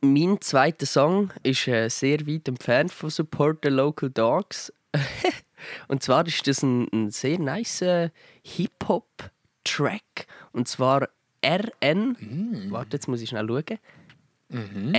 [0.00, 4.72] mein zweiter Song ist äh, sehr weit entfernt von Support the local dogs.
[5.88, 7.84] Und zwar ist das ein, ein sehr nice
[8.42, 10.26] Hip-Hop-Track.
[10.52, 11.08] Und zwar
[11.44, 12.16] RN.
[12.18, 12.70] Mm.
[12.70, 13.78] Warte, jetzt muss ich schnell schauen.
[14.48, 14.94] Mhm.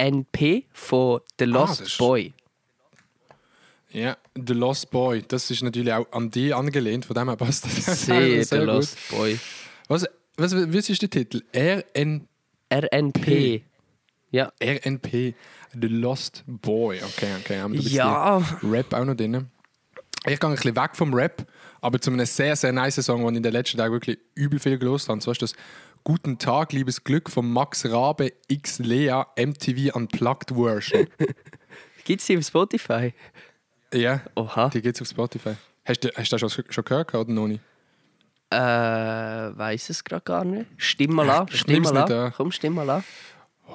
[0.00, 2.32] RNP von The Lost Ah, das ist- Boy.
[3.92, 5.22] Ja, The Lost Boy.
[5.26, 8.06] Das ist natürlich auch an die angelehnt, von dem her passt das.
[8.06, 8.66] Sehr, The gut.
[8.66, 9.38] Lost Boy.
[9.88, 11.42] Was, was, was ist der Titel?
[11.54, 12.28] RN,
[12.72, 13.62] RNP.
[14.30, 14.52] Ja.
[14.62, 15.34] RNP.
[15.72, 17.00] The Lost Boy.
[17.02, 17.60] Okay, okay.
[17.60, 18.42] Haben wir Ja.
[18.62, 19.48] Rap auch noch drin.
[20.26, 21.46] Ich gehe ein bisschen weg vom Rap,
[21.80, 24.58] aber zu einem sehr, sehr nice Song, den ich in den letzten Tagen wirklich übel
[24.58, 25.14] viel gelost habe.
[25.14, 25.54] Und zwar ist das
[26.02, 31.06] Guten Tag, liebes Glück von Max Rabe X Lea MTV Unplugged Version.
[32.04, 33.12] Gibt es die auf Spotify?
[33.92, 34.70] ja, Oha.
[34.70, 35.54] die gibt es auf Spotify.
[35.84, 37.60] Hast du, hast du das schon, schon gehört oder noch nicht?
[38.50, 40.66] Äh, weiß es gerade gar nicht.
[40.78, 42.32] Stimm mal an, stimm mal an.
[42.36, 43.04] Komm, stimm mal an.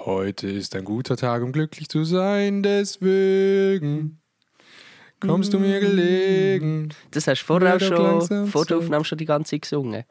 [0.06, 4.20] Heute ist ein guter Tag, um glücklich zu sein, deswegen
[5.20, 6.90] kommst du mir gelegen.
[7.12, 8.78] Das hast du vorher schon, vor der.
[8.78, 10.04] Aufnahme schon die ganze Zeit gesungen.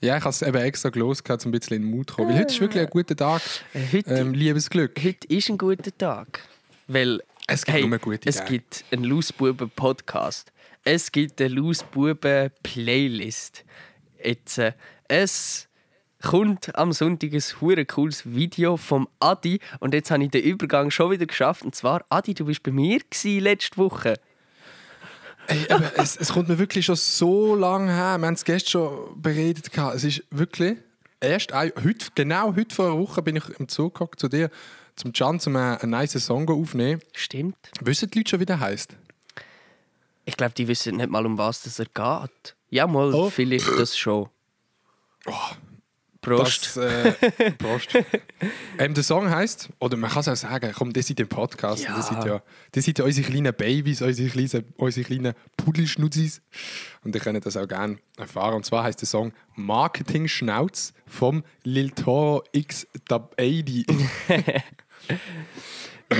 [0.00, 2.28] Ja, ich habe es eben extra gelost, um ein bisschen in den Mut zu kommen.
[2.30, 3.42] Weil heute ist wirklich ein guter Tag.
[3.74, 4.92] Äh, Heute, Ähm, liebes Glück.
[5.02, 6.40] heute ist ein guter Tag.
[6.86, 8.50] Weil Es gibt hey, nur gute es Tage.
[8.50, 10.52] gibt einen Lausbuben-Podcast.
[10.84, 13.64] Es gibt eine Lausbuben-Playlist.
[14.24, 14.72] Jetzt, äh,
[15.08, 15.67] es
[16.22, 20.90] kommt am Sonntag ein hure cooles Video vom Adi und jetzt habe ich den Übergang
[20.90, 21.62] schon wieder geschafft.
[21.62, 24.14] Und zwar, Adi, du bist bei mir letzte Woche.
[25.46, 28.18] Ey, es, es kommt mir wirklich schon so lange her.
[28.18, 29.70] Wir haben es gestern schon beredet.
[29.94, 30.78] Es ist wirklich
[31.20, 34.50] erst heute, genau heute vor einer Woche bin ich im Zug gehockt zu dir,
[34.96, 37.00] zum Can, um einen, nice Song aufzunehmen.
[37.14, 37.56] Stimmt.
[37.80, 38.96] Wissen die Leute schon, wie der heisst?
[40.24, 42.54] Ich glaube, die wissen nicht mal, um was das er geht.
[42.70, 43.30] Ja, mal, Oh.
[43.30, 44.28] vielleicht das schon.
[46.28, 46.76] Prost.
[46.76, 47.12] Das, äh,
[47.58, 47.88] Prost.
[48.78, 51.84] ähm, der Song heißt, oder man kann es auch sagen, komm, das sind im Podcast.
[51.84, 51.96] Ja.
[51.96, 56.42] Das, sind ja, das sind ja unsere kleinen Babys, unsere kleinen, unsere kleinen Pudelschnutzis.
[57.04, 58.54] Und ihr könnt das auch gerne erfahren.
[58.54, 63.86] Und zwar heißt der Song Marketing Schnauz vom Lil Toro X80.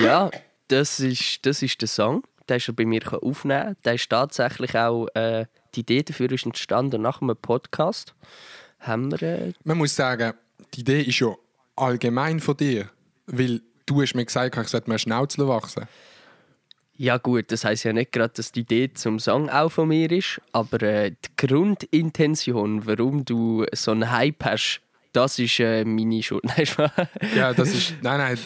[0.03, 0.31] Ja,
[0.69, 2.23] das ist, das ist der Song.
[2.49, 3.77] Den ist er bei mir aufnehmen.
[3.85, 8.15] Der ist tatsächlich auch, äh, die Idee dafür ist entstanden nach einem Podcast.
[8.81, 10.35] Haben wir, äh, Man muss sagen,
[10.75, 11.35] die Idee ist ja
[11.77, 12.91] allgemein von dir.
[13.27, 15.87] Weil du hast mir gesagt, ich sollte mehr Schnauzel wachsen.
[16.97, 20.11] ja gut, das heißt ja nicht gerade, dass die Idee zum Song auch von mir
[20.11, 24.81] ist, aber äh, die Grundintention, warum du so einen Hype hast,
[25.13, 26.45] das ist äh, meine Schuld.
[26.57, 26.91] Nein.
[27.35, 27.95] Ja, das ist.
[28.03, 28.39] Nein, nein,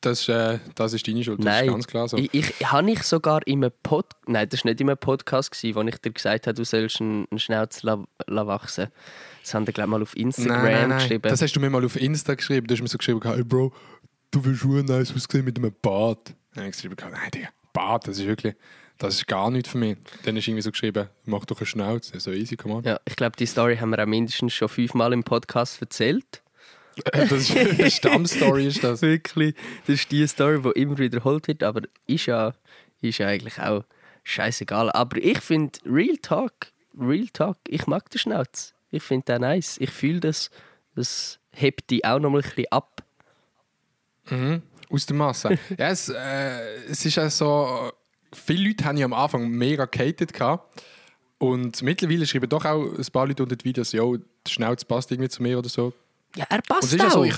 [0.00, 1.38] das, ist, äh, das ist deine Schuld.
[1.38, 2.16] Das Nein, ist ganz klar so.
[2.18, 5.50] Ich, ich, habe ich sogar in einem Pod Nein, das war nicht in einem Podcast,
[5.52, 8.88] gewesen, wo ich dir gesagt habe, du sollst einen, einen Schnauz la, la wachsen.
[9.42, 10.98] Das haben wir, glaube ich, mal auf Instagram Nein, nein, nein.
[10.98, 11.22] geschrieben.
[11.22, 12.66] Das hast du mir mal auf Insta geschrieben.
[12.66, 13.72] Du hast mir so geschrieben, hey Bro,
[14.30, 16.34] du willst schon nice aussehen mit einem Bart.
[16.54, 18.54] Dann habe ich geschrieben, nein, Digga, Bart, das ist wirklich,
[18.98, 19.96] das ist gar nichts für mich.
[20.24, 22.18] Dann ist irgendwie so geschrieben, mach doch eine Schnauze.
[22.20, 22.84] So easy, come on.
[22.84, 26.42] ja, ich glaube, die Story haben wir auch mindestens schon fünfmal im Podcast erzählt.
[27.12, 29.02] Das ist eine Stammstory, ist das.
[29.02, 29.54] Wirklich,
[29.86, 32.54] das ist die Story, die immer wiederholt wird, aber ist ja,
[33.00, 33.84] ist ja eigentlich auch
[34.24, 34.90] scheißegal.
[34.92, 36.52] Aber ich finde Real Talk,
[36.98, 38.74] Real Talk, ich mag den Schnauz.
[38.92, 39.78] Ich finde den nice.
[39.80, 40.50] Ich fühle das,
[40.94, 43.02] das hebt die auch noch mal ein bisschen ab.
[44.90, 45.58] Aus der Masse.
[45.78, 47.90] ja, es, äh, es ist ja so,
[48.32, 50.82] viele Leute haben ja am Anfang mega gehatet gehabt.
[51.38, 55.10] Und mittlerweile schreiben doch auch ein paar Leute unter die Videos, ja, der Schnauz passt
[55.10, 55.92] irgendwie zu mir oder so.
[56.36, 57.10] Ja, er passt auch.
[57.10, 57.34] so, ich,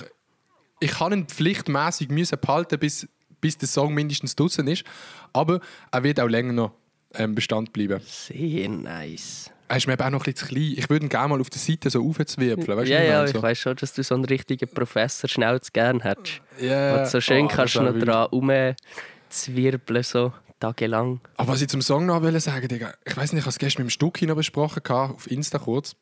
[0.81, 3.09] ich kann ihn pflichtmäßig müssen behalten, bis,
[3.41, 4.85] bis der Song mindestens draußen ist.
[5.33, 6.73] Aber er wird auch länger noch
[7.15, 8.01] ähm, Bestand bleiben.
[8.05, 9.51] Sehr nice.
[9.69, 10.75] Er ist mir eben auch noch ein bisschen zu klein.
[10.77, 12.79] Ich würde ihn gerne mal auf der Seite so aufzwirbeln.
[12.79, 13.27] Weißt ja, ja, meine?
[13.27, 13.43] ich so.
[13.43, 16.41] weiß schon, dass du so einen richtigen Professor Schnauz gern hättest.
[16.61, 18.07] Ja, Und so schön oh, kannst du noch wild.
[18.07, 21.21] dran rumzwirbeln, so tagelang.
[21.37, 23.59] Aber was ich zum Song noch wollte sagen, Digga, ich weiß nicht, ich habe es
[23.59, 25.97] gestern mit dem Stucki noch besprochen, auf Insta kurz.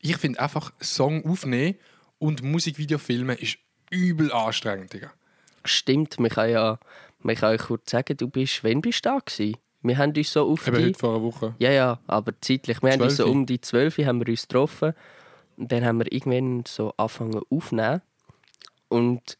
[0.00, 1.76] Ich finde einfach, Song aufnehmen
[2.18, 3.58] und Musikvideo filmen ist
[3.90, 5.12] übel anstrengend, Digga.
[5.64, 6.78] Stimmt, man kann ja
[7.26, 9.56] man kann euch kurz sagen, du bist, wann bist du da gewesen?
[9.86, 10.84] Wir haben uns so auf Eben die...
[10.86, 11.54] heute vor einer Woche.
[11.58, 12.82] Ja, ja, aber zeitlich.
[12.82, 13.34] Wir haben uns so 12.
[13.36, 14.94] um die 12 Uhr haben wir uns getroffen.
[15.56, 18.02] Und dann haben wir irgendwann so angefangen aufzunehmen.
[18.88, 19.38] Und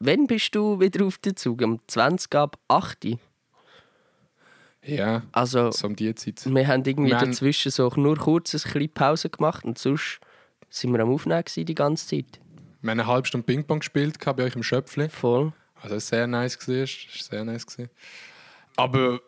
[0.00, 1.62] wann bist du wieder auf den Zug?
[1.62, 3.18] Am 20 ab 8 Uhr?
[4.86, 6.44] Ja, Also, so um die Zeit.
[6.44, 10.20] wir haben irgendwie Wir dazwischen so nur kurz ein bisschen Pause gemacht und sonst
[10.68, 12.38] sind wir am Aufnehmen gewesen die ganze Zeit.
[12.82, 15.08] Wir haben eine halbe Stunde Ping-Pong gespielt bei euch im Schöpfli.
[15.08, 15.54] Voll.
[15.80, 17.90] Also sehr nice ist sehr nice gewesen.
[18.76, 19.20] Aber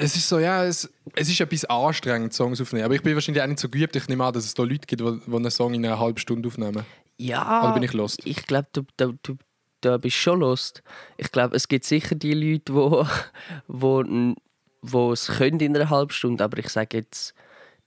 [0.00, 2.86] es ist so, ja, es, es ist etwas anstrengend, Songs aufzunehmen.
[2.86, 3.94] Aber ich bin wahrscheinlich auch nicht so geübt.
[3.96, 6.18] Ich nehme an, dass es da Leute gibt, die, die einen Song in einer halben
[6.18, 6.84] Stunde aufnehmen.
[7.18, 7.62] Ja.
[7.64, 8.20] Oder bin ich lost?
[8.24, 9.36] Ich glaube, du, du, du,
[9.82, 10.82] da bist schon lost.
[11.18, 13.06] Ich glaube, es gibt sicher die Leute, wo,
[13.68, 14.36] wo, n-
[14.82, 17.34] wo es können in einer halben Stunde, aber ich sage jetzt,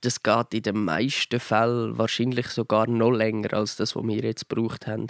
[0.04, 4.48] das geht in den meisten Fällen wahrscheinlich sogar noch länger als das, was wir jetzt
[4.48, 5.06] gebraucht haben.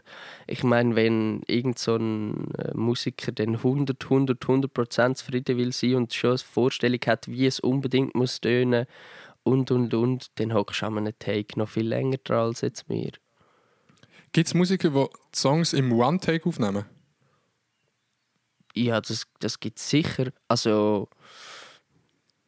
[0.46, 5.72] Ich meine, wenn irgend so ein äh, Musiker dann 100, 100, 100 Prozent zufrieden will
[5.72, 8.86] sein und schon eine Vorstellung hat, wie es unbedingt muss tönen
[9.42, 12.88] und und und, dann hockst du an einem Take noch viel länger dran als jetzt
[12.88, 13.12] wir.
[14.32, 16.86] Gibt es Musiker, die die Songs im One-Take aufnehmen?
[18.74, 20.32] Ja, das, das gibt es sicher.
[20.48, 21.08] Also,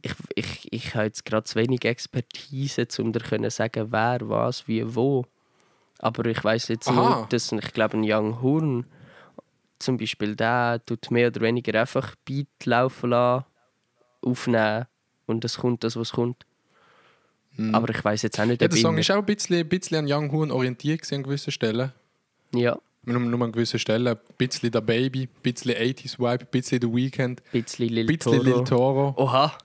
[0.07, 4.67] ich, ich, ich habe jetzt gerade zu wenig Expertise, um dir zu sagen, wer, was,
[4.69, 5.25] wie, wo.
[5.99, 6.95] Aber ich weiß jetzt Aha.
[6.95, 8.87] nur, dass ich glaube, ein Young Horn
[9.79, 13.45] zum Beispiel, der tut mehr oder weniger einfach Beat laufen lassen,
[14.23, 14.87] aufnehmen
[15.27, 16.45] und es kommt das, was kommt.
[17.73, 19.97] Aber ich weiß jetzt auch nicht, Ja, der Song ist auch ein bisschen, ein bisschen
[19.99, 21.93] an Young Horn orientiert an gewissen Stellen.
[22.55, 24.09] Ja, Nur, nur an gewissen Stellen.
[24.09, 28.07] Ein bisschen der Baby, ein bisschen 80s Vibe, ein bisschen The Weeknd, ein bisschen Lil
[28.07, 29.15] bisschen Lil Toro.
[29.15, 29.15] Toro.
[29.17, 29.57] Oha!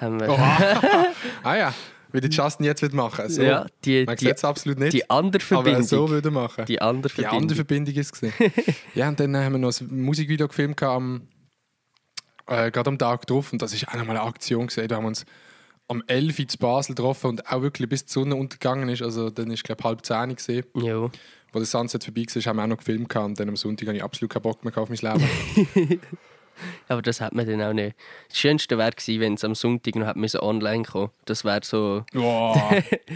[0.00, 0.28] Haben wir.
[1.42, 1.74] ah ja,
[2.12, 3.28] wie der Justin jetzt wird machen.
[3.28, 3.42] So.
[3.42, 4.92] Ja, die, Man die, sieht es absolut nicht.
[4.92, 5.82] die andere aber Verbindung.
[5.82, 6.64] so würde machen.
[6.66, 8.20] Die andere Die andere Verbindung ist es.
[8.20, 8.52] gewesen.
[8.94, 11.28] ja, und dann haben wir noch ein Musikvideo gefilmt am,
[12.46, 13.52] äh, gerade am Tag drauf.
[13.52, 14.88] Und das ist auch nochmal eine Aktion gesehen.
[14.88, 15.24] Da haben wir uns
[15.88, 19.02] am 11 Uhr zu Basel getroffen und auch wirklich bis die Sonne untergegangen ist.
[19.02, 21.00] Also dann ist glaube halb zehn gesehen, Ja.
[21.52, 23.14] wo der Sunset vorbei war, haben wir auch noch gefilmt.
[23.16, 26.00] Und dann am Sonntag habe ich absolut keinen Bock mehr auf mein Leben.
[26.88, 27.96] Aber das hat man dann auch nicht.
[28.28, 32.04] Das Schönste wäre gewesen, wenn es am Sonntag noch hätte online kommen Das wäre so
[32.12, 32.70] Boah.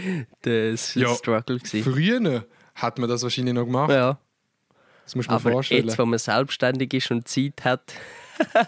[0.45, 1.15] der Ja.
[1.15, 1.83] Struggle gewesen.
[1.83, 3.91] Früher hat man das wahrscheinlich noch gemacht.
[3.91, 4.17] Ja,
[5.03, 5.87] Das muss man aber vorstellen.
[5.87, 7.93] jetzt, wo man selbstständig ist und Zeit hat,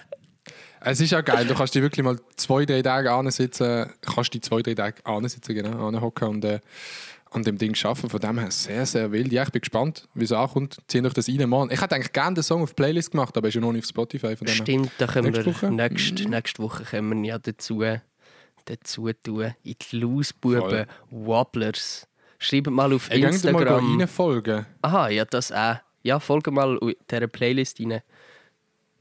[0.80, 4.40] Es ist ja geil, du kannst dich wirklich mal zwei, drei Tage ansitzen, kannst die
[4.40, 6.60] zwei, drei Tage ansitzen, genau, anhocken und äh,
[7.32, 8.10] an dem Ding arbeiten.
[8.10, 9.32] Von dem her sehr, sehr wild.
[9.32, 10.78] Ja, ich bin gespannt, wie es ankommt.
[10.88, 11.70] Zieh euch das rein, Mann.
[11.72, 13.72] Ich hätte eigentlich gerne den Song auf die Playlist gemacht, aber er ist ja noch
[13.72, 14.36] nicht auf Spotify.
[14.36, 15.72] Von dem stimmt, da können Nächste wir Woche?
[15.72, 17.84] nächste, nächste Woche können wir ja dazu,
[18.66, 19.54] dazu tun.
[19.64, 22.08] In die Lausbuben Wobblers.
[22.40, 24.00] Schreibt mal auf Ey, könnt ihr mal Instagram.
[24.00, 24.66] rein folgen.
[24.84, 25.78] Aha, ja, das auch.
[26.04, 28.02] Ja, folge mal in dieser Playlist rein.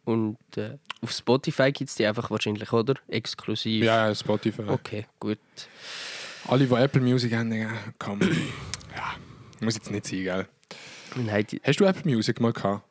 [0.04, 2.94] Und äh, auf Spotify gibt es die einfach wahrscheinlich, oder?
[3.08, 3.84] Exklusiv.
[3.84, 4.62] Ja, ja, Spotify.
[4.68, 5.38] Okay, gut.
[6.48, 8.20] Alle, die Apple Music haben, ja, komm.
[8.20, 9.14] ja,
[9.60, 10.46] muss jetzt nicht sein, gell?
[11.16, 12.84] Nein, die Hast du Apple Music mal gehabt?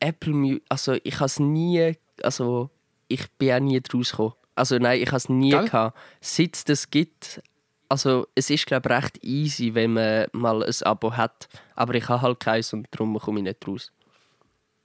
[0.00, 2.70] Apple Music, also ich habe es nie, also
[3.08, 4.34] ich bin auch nie draus gekommen.
[4.54, 5.64] Also nein, ich habe es nie Gell?
[5.66, 5.96] gehabt.
[6.20, 7.40] Seit es das gibt,
[7.88, 11.48] also es ist glaube ich recht easy, wenn man mal ein Abo hat.
[11.76, 13.92] Aber ich habe halt keins und darum komme ich nicht raus.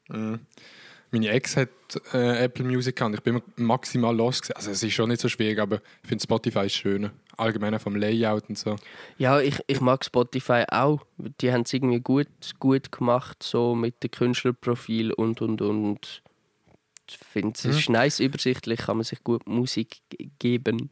[0.08, 1.70] Meine Ex hat
[2.14, 3.16] äh, Apple Music gehabt.
[3.16, 4.42] Ich bin maximal los.
[4.42, 4.56] gewesen.
[4.56, 7.12] Also es ist schon nicht so schwierig, aber ich finde Spotify ist schöner.
[7.38, 8.76] Allgemein vom Layout und so.
[9.18, 11.06] Ja, ich, ich mag Spotify auch.
[11.42, 12.28] Die haben es irgendwie gut,
[12.60, 16.22] gut gemacht, so mit dem Künstlerprofil und und und.
[17.10, 20.02] Ich finde, es ist nice, übersichtlich, kann man sich gut Musik
[20.40, 20.90] geben.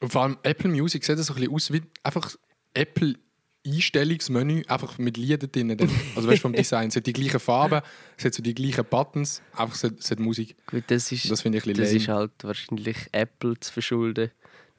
[0.00, 2.34] Und vor allem Apple Music sieht so ein bisschen aus wie einfach
[2.74, 3.16] Apple
[3.64, 5.90] Einstellungsmenü einfach mit Liedern drin.
[6.16, 6.88] Also weißt vom Design.
[6.88, 7.80] Es hat die gleichen Farben,
[8.16, 10.56] es hat so die gleichen Buttons, einfach es hat, es hat Musik.
[10.66, 14.30] Gut, das ist, Das finde ich ein das ist halt wahrscheinlich Apple zu verschulden,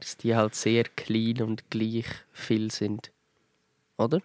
[0.04, 3.12] dass die halt sehr clean und gleich viel sind.
[3.98, 4.22] Oder?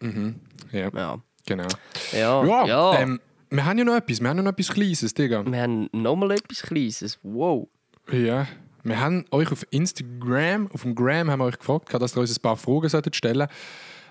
[0.72, 1.20] Ja, Ja.
[1.46, 1.68] genau.
[2.12, 2.98] Ja, Ja, ja.
[3.00, 5.44] Ähm, wir haben ja noch etwas, wir haben ja noch etwas Kleines, Digga.
[5.46, 7.18] wir haben nochmal etwas Kleines.
[7.22, 7.68] Wow.
[8.10, 8.46] Ja,
[8.82, 12.36] wir haben euch auf Instagram, auf dem Gram haben wir euch gefragt, dass ihr uns
[12.38, 13.48] ein paar Fragen solltet stellen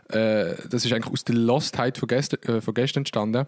[0.10, 3.46] äh, Das ist eigentlich aus der Lostheit von gestern, äh, von gestern entstanden.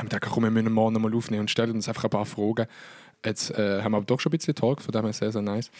[0.00, 2.66] Und da komm, wir müssen morgen mal aufnehmen und stellen uns einfach ein paar Fragen.
[3.24, 5.42] Jetzt äh, haben wir aber doch schon ein bisschen Talk, von dem her sehr, sehr
[5.42, 5.70] nice.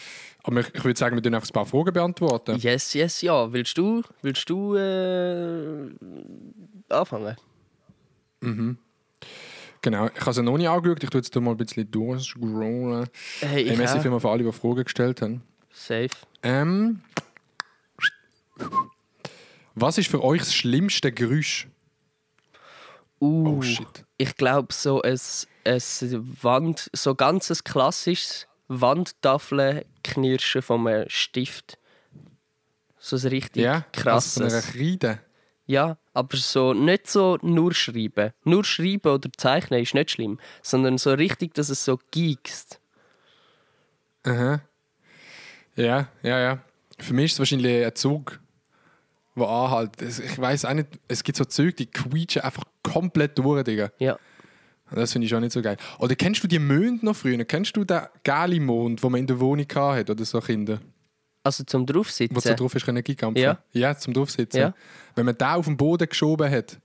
[0.43, 2.57] Aber ich, ich würde sagen, wir tun einfach ein paar Fragen beantworten.
[2.57, 3.51] Yes, yes, ja.
[3.51, 5.89] Willst du, willst du äh,
[6.89, 7.35] anfangen?
[9.81, 13.07] Genau, ich habe sie noch nicht angeschaut, ich tue jetzt mal ein bisschen durchscrollen.
[13.39, 14.01] Hey, ich merci auch.
[14.01, 15.41] vielmals für alle, die Fragen gestellt haben.
[15.71, 16.09] Safe.
[16.43, 17.01] Ähm,
[19.73, 21.67] was ist für euch das schlimmste Geräusch?
[23.21, 24.05] Uh, Oh shit.
[24.17, 25.19] Ich glaube, so ein,
[25.65, 25.81] ein
[26.41, 31.77] Wand, so ganz ein klassisches Wandtafelnknirschen vom äh, Stift.
[32.97, 34.41] So ein richtig Ja, krasses.
[34.53, 35.19] Also Kreide.
[35.65, 38.33] Ja, aber so nicht so nur schreiben.
[38.43, 42.81] Nur schreiben oder zeichnen ist nicht schlimm, sondern so richtig, dass es so giegst.
[44.23, 44.61] Aha.
[45.75, 46.59] Ja, ja, ja.
[46.99, 48.39] Für mich ist es wahrscheinlich ein Zug,
[49.35, 50.01] der anhält.
[50.01, 53.91] Es- Ich weiß auch nicht, es gibt so Züge, die quietschen einfach komplett durch, Digga.
[53.99, 54.17] Ja.
[54.93, 55.77] Das finde ich auch nicht so geil.
[55.99, 57.41] Oder kennst du die Monde noch früher?
[57.45, 60.81] Kennst du den gelben Mond, den man in der Wohnung hatte oder so Kinder?
[61.43, 62.35] Also zum draufsitzen.
[62.35, 63.41] Wo du so drauf hast können gigampfen?
[63.41, 63.57] Ja.
[63.71, 64.59] Ja, zum draufsitzen.
[64.59, 64.73] Ja.
[65.15, 66.77] Wenn man den auf den Boden geschoben hat,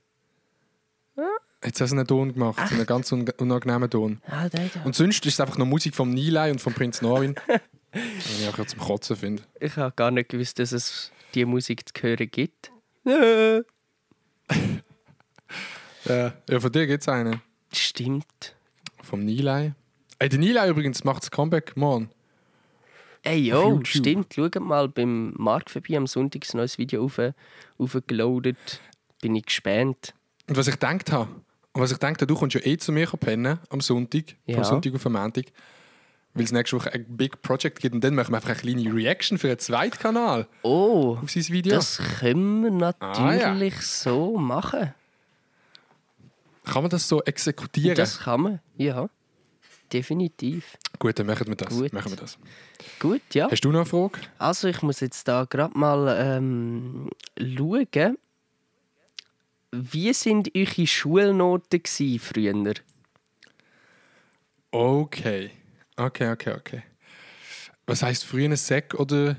[1.63, 2.59] hat es einen Ton gemacht.
[2.69, 4.21] So einen ganz un unangenehmen Ton.
[4.27, 4.83] Ah, da, da.
[4.85, 7.35] Und sonst ist es einfach noch Musik vom Nilay und von Prinz Norwin.
[7.93, 8.01] Den
[8.39, 9.43] ich auch zum Kotzen finde.
[9.59, 12.71] Ich habe gar nicht gewusst, dass es diese Musik zu hören gibt.
[16.05, 17.41] Ja, ja von dir gibt es einen.
[17.73, 18.55] Stimmt.
[19.01, 19.73] Vom Nilay.
[20.19, 22.09] Ey, der Nilay übrigens macht das Comeback morgen.
[23.23, 23.87] Ey, jo, YouTube.
[23.87, 24.33] stimmt.
[24.33, 27.19] Schaut mal beim Markt vorbei am Sonntag ein neues Video auf.
[29.21, 30.13] Bin ich gespannt.
[30.47, 31.29] Und was ich gedacht habe,
[31.73, 34.55] und was ich gedacht habe, du kommst ja eh zu mir pennen am Sonntag, Ja.
[34.55, 35.45] vom Sonntag auf den Montag,
[36.37, 38.93] weil es nächste Woche ein Big Project gibt und dann machen wir einfach eine kleine
[38.93, 41.75] Reaction für einen zweiten Kanal Oh, auf sein Video.
[41.75, 43.53] das können wir Ah, ja.
[43.53, 44.93] natürlich so machen.
[46.65, 47.95] Kann man das so exekutieren?
[47.95, 49.09] Das kann man, ja.
[49.93, 50.77] Definitiv.
[50.99, 51.69] Gut, dann machen wir das.
[51.69, 51.93] Gut.
[51.93, 52.37] Machen wir das.
[52.99, 53.49] Gut, ja.
[53.49, 54.19] Hast du noch eine Frage?
[54.37, 58.17] Also ich muss jetzt da gerade mal ähm, schauen.
[59.71, 61.81] Wie sind eure Schulnoten
[62.19, 62.73] früher?
[64.71, 65.51] Okay.
[65.97, 66.83] Okay, okay, okay.
[67.85, 69.37] Was heisst früher eine Sek oder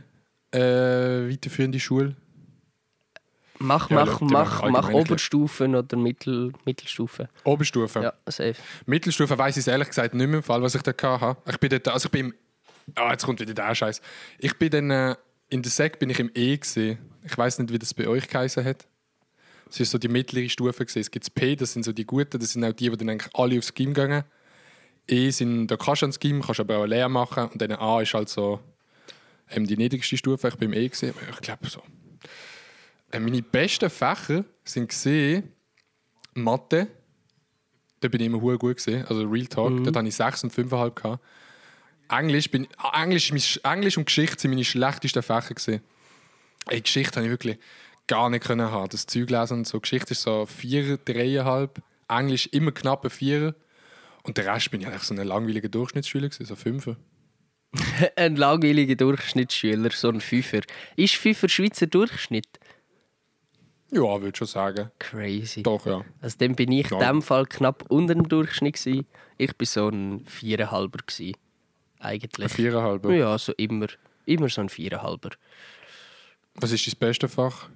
[0.53, 2.17] äh, weiterführende Schule?
[3.61, 7.29] Mach, Ja, mach, mach, mach Oberstufen oder Mittel, Mittelstufen.
[7.45, 8.01] Oberstufe.
[8.01, 8.55] Ja, safe.
[8.87, 11.37] Mittelstufe weiß ich es ehrlich gesagt nicht mehr im Fall, was ich da hatte.
[11.51, 12.35] Ich bin dort, also ich bin
[12.95, 14.01] ah, jetzt kommt wieder der Scheiß.
[14.39, 15.17] Ich bin dann, äh,
[15.49, 16.99] in der Sek bin ich im E gesehen.
[17.25, 18.87] Ich weiß nicht, wie das bei euch geheißen hat.
[19.71, 21.03] Es ist so die mittlere Stufe gesehen.
[21.03, 23.11] Es gibt das P, das sind so die Guten, das sind auch die, die dann
[23.11, 24.25] eigentlich alle aufs Gym gehen.
[25.09, 27.49] E sind, da kannst du ans Gym, kannst aber auch eine Lehre machen.
[27.49, 28.61] Und dann A ist halt so
[29.51, 30.49] ähm, die niedrigste Stufe.
[30.49, 31.83] Ich bin im E gesehen, ich glaube so.
[33.11, 35.53] Äh, meine besten Fächer sind gesehen
[36.35, 36.89] Mathe,
[38.01, 39.83] da bin ich immer gut gesehen, also Real Talk.
[39.85, 41.25] Dort hatte ich 6 und 5,5 gehabt.
[42.11, 45.83] Englisch, bin, Englisch, Englisch und Geschichte sind meine schlechtesten Fächer gesehen.
[46.67, 47.59] Ey, Geschichte habe ich wirklich
[48.07, 48.89] gar nicht können haben.
[48.89, 49.81] Das Zeug lesen und so.
[49.81, 51.71] Geschichte ist so 4, 3,5.
[52.09, 53.55] Englisch immer knappe 4.
[54.29, 56.97] Und der Rest bin ich eigentlich so ein langweiliger Durchschnittsschüler gewesen, so 5.
[58.17, 60.61] Ein langweiliger Durchschnittsschüler, so ein Fünfer.
[60.97, 62.47] Ist Fünfer Schweizer Durchschnitt?
[63.91, 64.91] Ja, würde schon sagen.
[64.99, 65.63] Crazy.
[65.63, 66.05] Doch, ja.
[66.21, 67.11] Also dann bin ich in Ja.
[67.11, 68.77] dem Fall knapp unter dem Durchschnitt.
[68.77, 69.07] Gewesen.
[69.39, 70.99] Ich war so ein Viererhalber.
[70.99, 71.37] Gewesen,
[71.99, 72.53] eigentlich.
[72.53, 73.13] 4,5.
[73.15, 73.87] Ja, so immer,
[74.27, 75.31] immer so ein Viererhalber.
[76.55, 77.69] Was ist dein bestes Fach?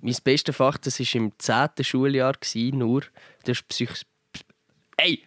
[0.00, 1.68] Mein bestes Fach, das war im 10.
[1.82, 3.02] Schuljahr, gewesen, nur.
[3.44, 4.02] Das ist Psych
[4.96, 5.24] Ey!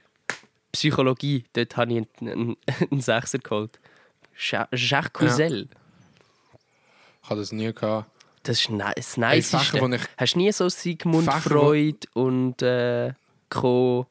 [0.74, 1.46] Psychologie.
[1.54, 2.58] Dort habe ich einen,
[2.92, 3.80] einen, Sechser geholt.
[4.36, 5.70] Jacques Cousel.
[7.24, 8.10] Ich hatte das nie gehabt.
[8.44, 8.70] Das ist
[9.54, 13.14] das ich- Hast du nie so Sigmund Fächer, Freud und äh,
[13.50, 14.08] Co.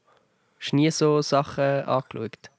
[0.59, 2.51] Hast du nie so Sachen angeschaut?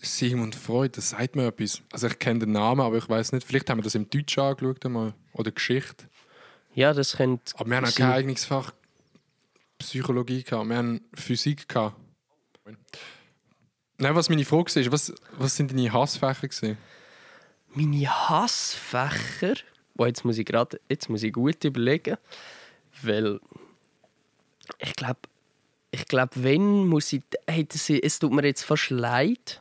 [0.00, 1.82] Sigmund Freud, das sagt mir etwas.
[1.92, 3.46] Also ich kenne den Namen, aber ich weiß nicht.
[3.46, 5.12] Vielleicht haben wir das im Deutsch angeschaut einmal.
[5.32, 6.06] Oder Geschichte.
[6.74, 7.52] Ja, das könnte.
[7.58, 8.72] Aber wir haben auch kein eigenes Fach
[9.78, 10.68] Psychologie gehabt.
[10.68, 11.96] Wir haben Physik gehabt.
[13.98, 16.78] Nein, was meine Frage war, was, was sind deine Hassfächer gewesen?
[17.68, 19.54] Meine Hassfächer.
[19.94, 22.16] Boah, jetzt muss ich gerade, jetzt muss ich gut überlegen,
[23.02, 23.38] weil
[24.78, 25.20] ich glaube,
[25.92, 29.60] ich glaube, wenn muss ich, hey, das, es tut mir jetzt fast leid,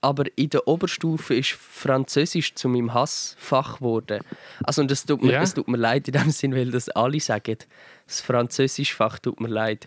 [0.00, 4.22] aber in der Oberstufe ist Französisch zu meinem Hassfach geworden.
[4.64, 5.42] Also und es tut mir, Ja.
[5.42, 7.58] es tut mir leid in dem Sinn, weil das alle sagen.
[8.06, 9.86] Das Französischfach tut mir leid.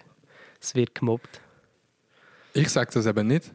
[0.61, 1.41] Es wird gemobbt.
[2.53, 3.51] Ich sage das eben nicht.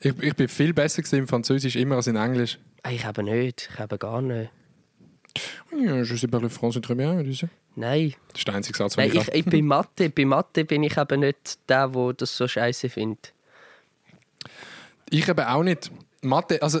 [0.00, 2.58] Ich, ich bin viel besser im Französisch immer als in Englisch.
[2.82, 4.50] Ah, Ich habe nicht, ich habe gar nicht.
[5.72, 7.48] Ja, je sais parler français très bien, tu sais.
[7.76, 10.96] Nein, Das ist der einzige Satz, Nein ich, ich, bei Mathe, bei Mathe bin ich
[10.96, 13.32] eben nicht der, der das so scheiße findet.
[15.10, 15.90] Ich eben auch nicht.
[16.22, 16.80] Mathe, also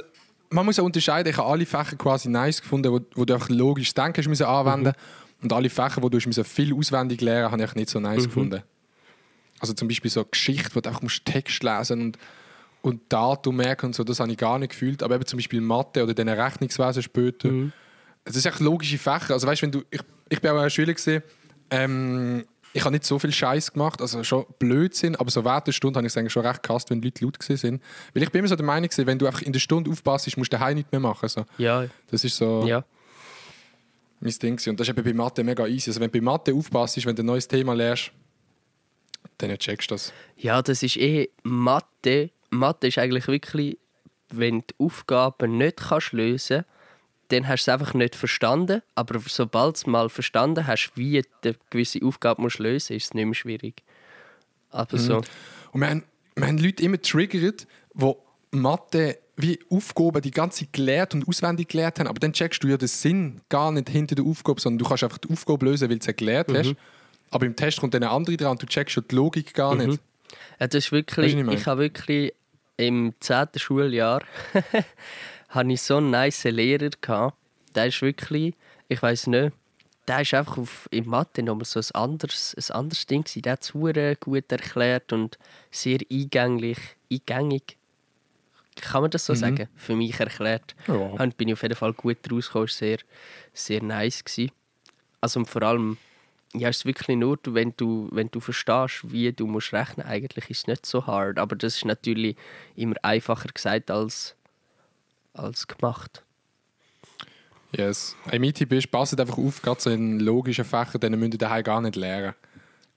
[0.50, 3.48] man muss ja unterscheiden, ich habe alle Fächer quasi nice gefunden, wo, wo du auch
[3.48, 4.92] logisch denken musst anwenden
[5.42, 8.62] und alle Fächer, wo du musst viel auswendig lernen habe ich nicht so nice gefunden.
[9.60, 12.18] Also zum Beispiel so Geschichte, wo du einfach musst Text lesen und,
[12.82, 15.02] und Datum merken und so, das habe ich gar nicht gefühlt.
[15.02, 17.50] Aber eben zum Beispiel Mathe oder dann Rechnungswesen später.
[18.24, 19.34] Es ist echt logische Fächer.
[19.34, 21.22] Also weißt, wenn du, ich, ich bin auch ein Schüler gesehen,
[21.70, 25.72] ähm, ich habe nicht so viel Scheiß gemacht, also schon Blödsinn, aber so während der
[25.72, 27.82] Stunde habe ich es schon recht gehasst, wenn Leute laut sind.
[28.12, 30.36] Weil ich bin immer so der Meinung, gewesen, wenn du einfach in der Stunde aufpasst,
[30.36, 31.28] musst du daheim nicht mehr machen.
[31.28, 31.44] So.
[31.56, 32.84] Ja, Das ist so ja.
[34.20, 34.56] mein Ding.
[34.56, 34.70] gewesen.
[34.70, 35.90] Und das ist eben bei Mathe mega easy.
[35.90, 38.12] Also wenn du bei Mathe aufpasst, wenn du ein neues Thema lernst,
[39.38, 40.12] dann checkst du das.
[40.36, 42.30] Ja, das ist eh Mathe.
[42.50, 43.78] Mathe ist eigentlich wirklich,
[44.30, 46.64] wenn du die Aufgaben nicht kannst lösen
[47.28, 48.82] dann hast du es einfach nicht verstanden.
[48.94, 52.90] Aber sobald du es mal verstanden hast, wie du eine gewisse Aufgabe musst lösen musst,
[52.90, 53.82] ist es nicht mehr schwierig.
[54.70, 55.22] Aber so.
[55.72, 58.12] Und wir haben, wir haben Leute immer triggert, die
[58.50, 62.08] Mathe wie Aufgaben die ganze Zeit gelernt und auswendig gelernt haben.
[62.08, 65.04] Aber dann checkst du ja den Sinn gar nicht hinter der Aufgabe, sondern du kannst
[65.04, 66.74] einfach die Aufgabe lösen, weil du sie gelernt hast.
[67.30, 69.74] Aber im Test kommt dann eine andere dran und du checkst schon die Logik gar
[69.74, 70.00] nicht.
[70.60, 72.32] Ja, das ist wirklich, Weisst du, ich ich habe wirklich
[72.76, 73.48] im 10.
[73.56, 74.22] Schuljahr
[75.48, 77.36] hatte ich so einen nice Lehrer gehabt.
[77.74, 78.54] Der ist wirklich,
[78.88, 79.52] ich weiß nicht,
[80.08, 83.42] der ist einfach auf, in Mathe nochmal so ein anderes, ein anderes Ding gewesen.
[83.42, 83.72] Der hat es
[84.20, 85.38] gut erklärt und
[85.70, 86.78] sehr eingänglich,
[87.12, 87.76] eingängig.
[88.76, 89.68] Kann man das so sagen?
[89.76, 90.74] Für mich erklärt.
[90.86, 90.94] Ja.
[90.94, 92.68] Und bin ich auf jeden Fall gut rausgekommen.
[92.68, 92.98] Sehr,
[93.52, 94.24] sehr nice.
[94.24, 94.52] Gewesen.
[95.20, 95.98] Also vor allem,
[96.54, 100.48] ja, es ist wirklich nur, wenn du, wenn du verstehst, wie du musst rechnen eigentlich
[100.50, 101.38] ist es nicht so hart.
[101.38, 102.36] Aber das ist natürlich
[102.74, 104.34] immer einfacher gesagt als,
[105.34, 106.22] als gemacht.
[107.72, 108.16] Yes.
[108.32, 111.62] Im IT bist, passt einfach auf, gerade so in logischen Fächern, denen müsst ihr daheim
[111.62, 112.34] gar nicht lernen.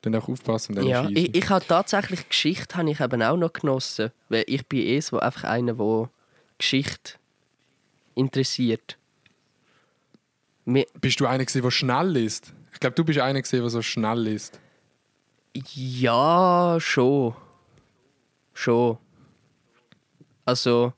[0.02, 3.38] Dann auch aufpassen, dann Ja, ist ich, ich habe tatsächlich Geschichte habe ich eben auch
[3.38, 4.12] noch genossen.
[4.30, 6.10] Weil ich bin eh so einfach einer, der
[6.58, 7.14] Geschichte
[8.16, 8.98] interessiert.
[10.64, 12.54] Mir, Bist du einer, der schnell ist?
[12.74, 14.60] Ich glaube, du bist einer, der so schnell ist.
[15.54, 17.36] ja, schon.
[18.54, 18.98] Schon.
[20.46, 20.94] Also,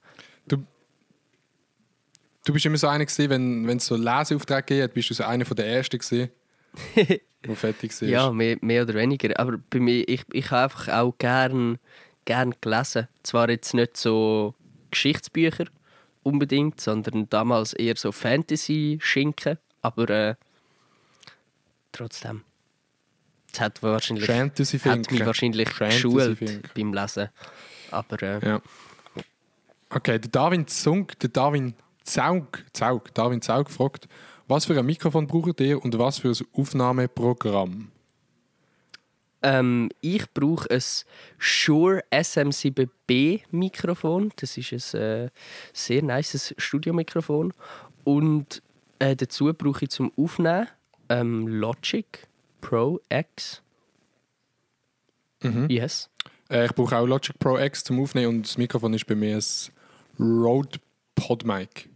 [2.45, 5.23] Du bist immer so einer, wenn wenn es so Leseaufträge gegeben hat, bist du so
[5.23, 6.29] einer von der Ersten, gewesen,
[7.45, 8.09] der fertig war.
[8.09, 9.39] Ja, mehr, mehr oder weniger.
[9.39, 11.77] Aber bei mir, ich, ich habe einfach auch gern,
[12.25, 13.07] gern gelesen.
[13.23, 14.55] Zwar jetzt nicht so
[14.91, 15.65] Geschichtsbücher
[16.23, 19.57] unbedingt, sondern damals eher so Fantasy-Schinken.
[19.81, 20.35] Aber äh,
[21.93, 22.43] trotzdem.
[23.53, 27.29] Es hat wahrscheinlich, Fantasy hat mich wahrscheinlich geschult beim Lesen.
[27.91, 28.61] Aber äh, Ja.
[29.89, 34.07] Okay, der Darwin Zunk, der Darwin Zaug, Zaug, Darwin Zaug fragt,
[34.47, 37.91] was für ein Mikrofon braucht ihr und was für ein Aufnahmeprogramm?
[39.43, 40.81] Ähm, ich brauche ein
[41.37, 44.31] Shure SM7B Mikrofon.
[44.37, 45.29] Das ist ein äh,
[45.73, 47.53] sehr nices Studiomikrofon.
[48.03, 48.63] Und
[48.99, 50.67] äh, dazu brauche ich zum Aufnehmen
[51.19, 52.27] ähm, Logic
[52.61, 53.61] Pro X.
[55.67, 56.09] Yes.
[56.49, 59.37] Äh, ich brauche auch Logic Pro X zum Aufnehmen und das Mikrofon ist bei mir
[59.37, 59.43] ein
[60.19, 60.79] Rode
[61.15, 61.89] PodMic.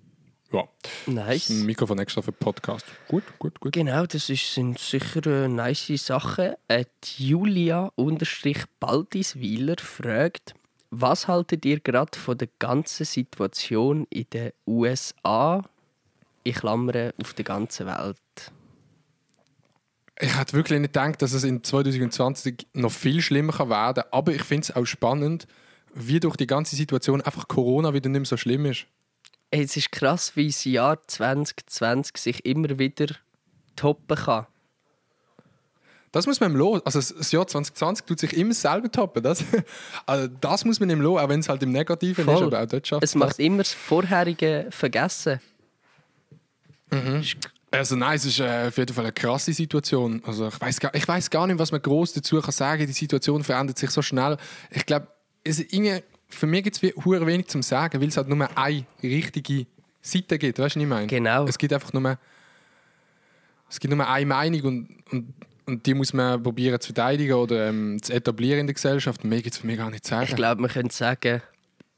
[0.52, 0.64] Ja,
[1.08, 1.50] Nice.
[1.50, 2.86] ein Mikrofon extra für Podcast.
[3.10, 3.74] Gut, gut, gut.
[3.74, 6.54] Genau, das ist, sind sicher äh, nice Sachen.
[6.70, 10.54] Äh, die Julia unterstrich Baldisweiler fragt,
[10.90, 15.64] was haltet ihr gerade von der ganzen Situation in den USA?
[16.44, 18.18] Ich klammere auf der ganzen Welt.
[20.20, 24.12] Ich hätte wirklich nicht gedacht, dass es in 2020 noch viel schlimmer kann werden kann.
[24.12, 25.48] Aber ich finde es auch spannend,
[25.94, 28.86] wie durch die ganze Situation einfach Corona wieder nicht mehr so schlimm ist.
[29.52, 33.08] Ey, Es ist krass, wie das Jahr 2020 sich immer wieder
[33.76, 34.48] toppen kann.
[36.12, 36.82] Das muss man ihm los.
[36.86, 39.22] Also das- das Jahr 2020 tut sich immer selber toppen.
[39.22, 39.44] Das,
[40.08, 42.34] also das muss man ihm los, auch wenn es halt im Negativen ist.
[42.34, 42.48] Voll.
[42.48, 45.40] Aber auch dort schafft Es macht immer das Vorherige vergessen.
[47.72, 50.22] Also nein, es ist äh, auf jeden Fall eine krasse Situation.
[50.26, 52.86] Also ich weiß gar, ich weiß gar nicht, was man groß dazu kann sagen.
[52.88, 54.38] Die Situation verändert sich so schnell.
[54.72, 55.08] Ich glaube,
[55.44, 59.66] es irgendwie- für mich gibt es wenig zum sagen, weil es halt nur eine richtige
[60.02, 60.60] Seiten gibt.
[60.60, 61.08] Weißt du, was ich meine?
[61.08, 61.46] Genau.
[61.46, 62.18] Es gibt einfach nur,
[63.70, 65.34] es gibt nur eine Meinung und, und,
[65.66, 69.24] und die muss man probieren zu verteidigen oder ähm, zu etablieren in der Gesellschaft.
[69.26, 70.28] Mehr gibt es für mich gar nicht zu sagen.
[70.30, 71.42] Ich glaube, man könnte sagen,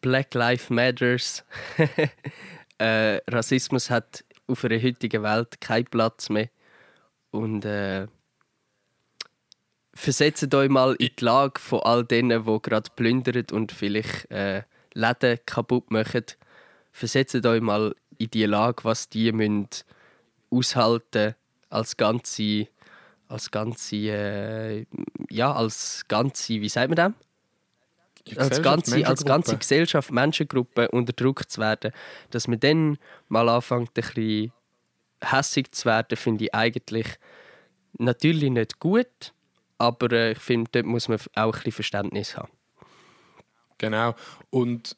[0.01, 1.43] Black Lives Matters.
[2.79, 6.49] äh, Rassismus hat auf einer heutigen Welt keinen Platz mehr.
[7.31, 8.07] Und äh,
[9.93, 14.63] versetzt euch mal in die Lage von all denen, die gerade plündern und vielleicht äh,
[14.93, 16.25] Läden kaputt machen.
[16.91, 19.67] Versetzt euch mal in die Lage, was die müssen
[20.49, 21.35] aushalten
[21.69, 22.67] als ganze,
[23.27, 24.85] als ganze, äh,
[25.29, 27.28] ja, als ganze, wie sagt man das?
[28.37, 29.57] Als ganze, als ganze.
[29.57, 31.91] Gesellschaft, Menschengruppe unterdrückt zu werden,
[32.31, 34.53] dass man dann mal anfängt, ein bisschen
[35.21, 37.07] hässig zu werden, finde ich eigentlich
[37.97, 39.33] natürlich nicht gut,
[39.77, 42.51] aber äh, ich finde, dort muss man auch ein bisschen Verständnis haben.
[43.77, 44.15] Genau.
[44.49, 44.95] Und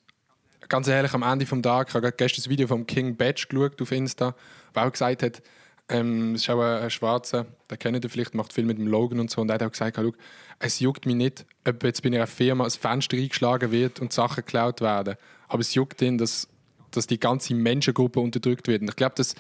[0.68, 3.82] ganz ehrlich, am Ende des Tages, ich habe gestern das Video vom King Badge geschaut
[3.82, 4.36] auf Insta,
[4.76, 5.42] der auch gesagt hat,
[5.92, 9.30] ähm, ist auch ein, Schwarzer, der kennt ihr vielleicht, macht viel mit dem Logan und
[9.30, 10.14] so, und er hat auch gesagt, schau,
[10.60, 14.38] es juckt mich nicht, ob jetzt bei einer Firma ein Fenster eingeschlagen wird und Sachen
[14.38, 15.16] geklaut werden,
[15.48, 16.48] aber es juckt ihn, dass,
[16.92, 18.82] dass die ganze Menschengruppe unterdrückt wird.
[18.82, 19.36] Und ich glaube, dass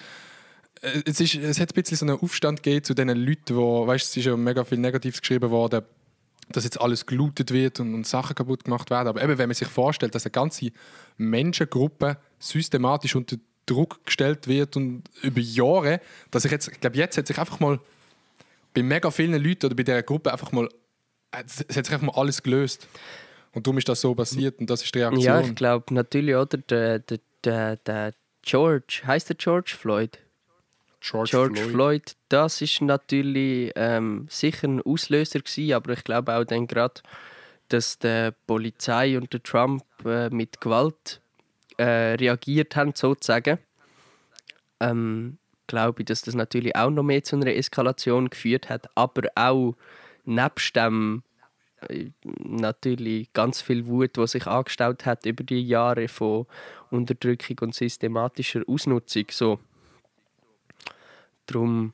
[0.82, 3.88] äh, es, ist, es hat ein bisschen so einen Aufstand gegeben zu den Leuten, wo,
[3.88, 5.84] weißt, es ist ja mega viel Negatives geschrieben worden,
[6.49, 9.08] dass jetzt alles gelootet wird und, und Sachen kaputt gemacht werden.
[9.08, 10.72] Aber eben, wenn man sich vorstellt, dass eine ganze
[11.18, 13.38] Menschengruppe systematisch unter
[13.72, 17.59] Druck gestellt wird und über Jahre, dass ich jetzt, ich glaube, jetzt hat sich einfach
[17.59, 17.80] mal
[18.74, 20.69] bei mega vielen Leuten oder bei dieser Gruppe einfach mal,
[21.32, 22.88] es hat sich einfach mal alles gelöst.
[23.53, 25.24] Und darum ist das so passiert und das ist die Reaktion.
[25.24, 26.57] Ja, ich glaube natürlich, oder?
[26.57, 28.13] Der, der, der, der
[28.43, 30.19] George, heißt der George Floyd?
[31.01, 31.72] George, George Floyd.
[31.72, 32.15] Floyd.
[32.30, 37.01] das ist natürlich ähm, sicher ein Auslöser gewesen, aber ich glaube auch dann gerade,
[37.69, 41.20] dass die Polizei und der Trump äh, mit Gewalt
[41.82, 43.57] äh, reagiert haben, sozusagen.
[44.79, 49.29] Ähm, glaube ich, dass das natürlich auch noch mehr zu einer Eskalation geführt hat, aber
[49.36, 49.75] auch
[50.25, 51.23] nebst dem
[51.88, 52.09] äh,
[52.43, 56.45] natürlich ganz viel Wut, was sich angestaut hat über die Jahre von
[56.89, 59.25] Unterdrückung und systematischer Ausnutzung.
[59.32, 59.59] So.
[61.47, 61.93] Drum,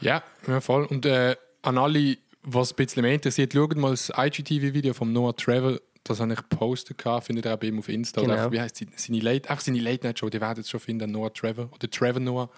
[0.00, 0.84] Ja, ja, voll.
[0.84, 5.34] Und äh, an alle, was ein bisschen mehr interessiert, schaut mal das IGTV-Video von Noah
[5.34, 5.78] Trevor.
[6.04, 8.20] Das habe ich gepostet, findet ihr auch bei ihm auf Insta.
[8.20, 8.38] Oder Genau.
[8.42, 8.88] einfach, wie heißt sie?
[8.96, 11.68] Seine Late, einfach seine Late Night Show, die werdet ihr schon finden, Noah Trevor.
[11.72, 12.50] Oder Trevor Noah.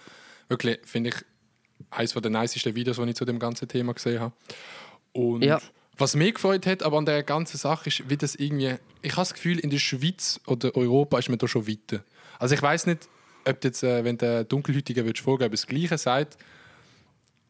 [0.47, 1.15] Wirklich, finde ich,
[1.91, 4.33] eines der nicesten Videos, die ich zu dem ganzen Thema gesehen habe.
[5.13, 5.61] Und Ja.
[5.97, 8.75] was mich gefreut hat, aber an der ganzen Sache ist, wie das irgendwie.
[9.01, 12.03] Ich habe das Gefühl, in der Schweiz oder Europa ist man da schon weiter.
[12.39, 13.07] Also ich weiß nicht,
[13.47, 14.45] ob du jetzt, äh, wenn der
[15.21, 16.37] fragen, ob er das Gleiche sagt.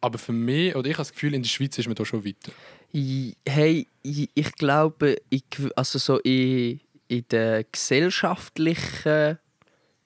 [0.05, 2.23] Aber für mich, oder ich habe das Gefühl, in der Schweiz ist man da schon
[2.23, 2.51] weiter.
[2.93, 5.43] Hey, ich glaube, ich,
[5.75, 9.39] also so in, in der gesellschaftlichen,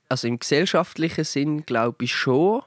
[0.08, 2.62] also im gesellschaftlichen Sinn glaube ich schon.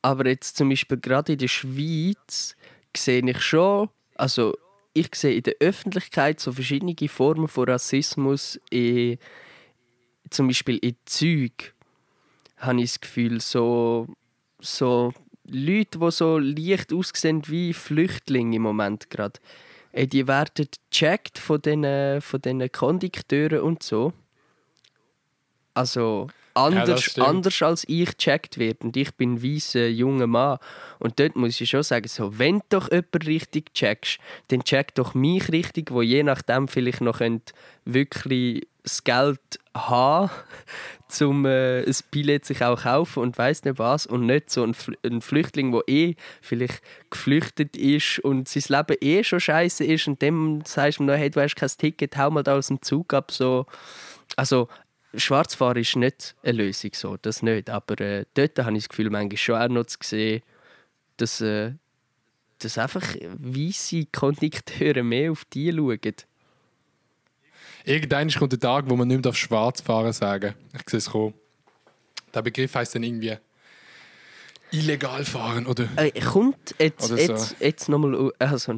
[0.00, 2.56] Aber jetzt zum Beispiel gerade in der Schweiz
[2.96, 4.56] sehe ich schon, also
[4.94, 9.18] ich sehe in der Öffentlichkeit so verschiedene Formen von Rassismus, in,
[10.30, 11.74] zum Beispiel in Züg,
[12.56, 14.06] habe ich das Gefühl, so,
[14.60, 15.12] so
[15.52, 19.38] Leute, die so leicht aussehen wie Flüchtlinge im Moment gerade,
[19.92, 24.12] ey, die werden gecheckt von diesen von den Kondukteuren und so.
[25.74, 27.26] Also anders, stimmt.
[27.26, 28.78] anders als ich gecheckt werde.
[28.84, 30.58] Und ich bin ein weißer junger Mann.
[30.98, 34.94] Und dort muss ich schon sagen, so, wenn du doch jemanden richtig checkst, dann check
[34.94, 37.20] doch mich richtig, wo je nachdem vielleicht noch
[37.84, 39.40] wirklich das Geld
[39.74, 40.30] haben,
[41.20, 44.06] um äh, ein Billett sich auch kaufen und weiß nicht was.
[44.06, 48.96] Und nicht so ein, Fl ein Flüchtling, der eh vielleicht geflüchtet ist und sein Leben
[49.00, 52.30] eh schon scheiße ist und dem sagst du noch, hey, du hast kein Ticket, hau
[52.30, 53.30] mal da aus dem Zug ab.
[53.30, 53.66] So.
[54.36, 54.68] Also,
[55.14, 57.68] Schwarzfahren ist nicht eine Lösung, so, das nicht.
[57.68, 60.42] Aber äh, dort habe ich das Gefühl, manchmal schon auch noch zu sehen,
[61.18, 61.72] dass, äh,
[62.58, 65.98] dass einfach weisse Kondukteure mehr auf die schauen.
[67.84, 70.54] Irgendwann kommt der Tag, wo man nicht mehr auf Schwarz fahren sagen.
[70.74, 71.34] Ich sehe es kommen.
[72.34, 73.36] Der Begriff heißt dann irgendwie
[74.70, 77.16] illegal fahren oder Äh, kommt jetzt, so.
[77.16, 78.72] jetzt, jetzt nochmal, also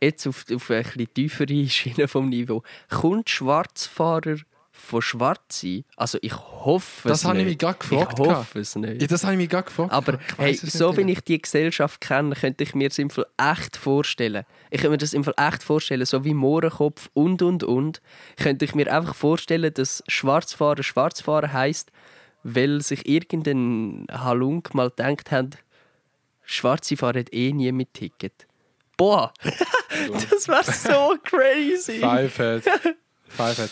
[0.00, 2.62] jetzt auf, auf eine bisschen tiefere Schiene vom Niveau.
[2.90, 4.36] Kommt Schwarzfahrer
[4.88, 5.84] von Schwarze?
[5.96, 7.50] Also ich hoffe Das es habe ich nicht.
[7.52, 9.00] mich gerade gefragt Ich hoffe es nicht.
[9.02, 9.92] Ja, das habe ich mich gerade gefragt.
[9.92, 11.06] Aber hey, so nicht.
[11.06, 14.44] wie ich die Gesellschaft kenne, könnte ich mir das im Fall echt vorstellen.
[14.70, 18.00] Ich könnte mir das im Fall echt vorstellen, so wie Mohrenkopf und und und,
[18.36, 21.90] könnte ich mir einfach vorstellen, dass Schwarzfahren Schwarzfahren heißt,
[22.42, 25.58] weil sich irgendein Halunk mal gedacht hat,
[26.44, 28.46] Schwarze fahren eh nie mit Ticket.
[28.96, 29.32] Boah,
[30.30, 31.98] das wäre so crazy.
[32.00, 32.64] Five Head.
[33.28, 33.70] Five Head.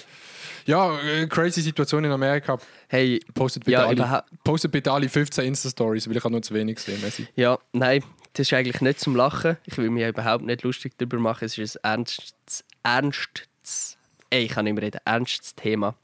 [0.67, 2.59] Ja, äh, crazy Situation in Amerika.
[2.89, 6.55] Hey, Postet bitte, Ja, alle, postet bitte alle 15 Insta-Stories, weil ich habe nur zu
[6.55, 7.01] wenig gesehen.
[7.01, 7.27] Messi.
[7.37, 8.03] ja, nein,
[8.33, 9.57] das ist eigentlich nicht zum Lachen.
[9.65, 11.45] Ich will mich überhaupt nicht lustig darüber machen.
[11.45, 13.97] Es ist ein ernstes, ernstes
[14.31, 15.95] ey, ich kann nicht mehr reden, ernstes Thema.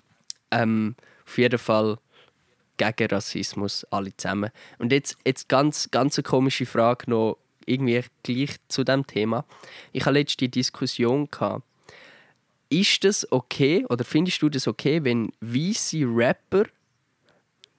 [0.50, 0.94] Ähm,
[1.26, 1.98] auf jeden Fall
[2.76, 4.50] gegen Rassismus, alle zusammen.
[4.78, 9.44] Und jetzt, jetzt ganz, ganz eine komische Frage noch, irgendwie gleich zu dem Thema.
[9.92, 11.28] Ich hatte letzte die Diskussion.
[11.30, 11.64] Gehabt.
[12.72, 16.64] Ist das okay oder findest du das okay, wenn weiße Rapper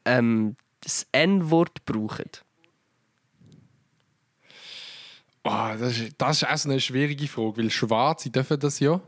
[0.06, 2.30] ähm, das N-Wort brauchen?
[5.44, 9.02] Oh, das, ist, das ist also eine schwierige Frage, weil Schwarze dürfen das ja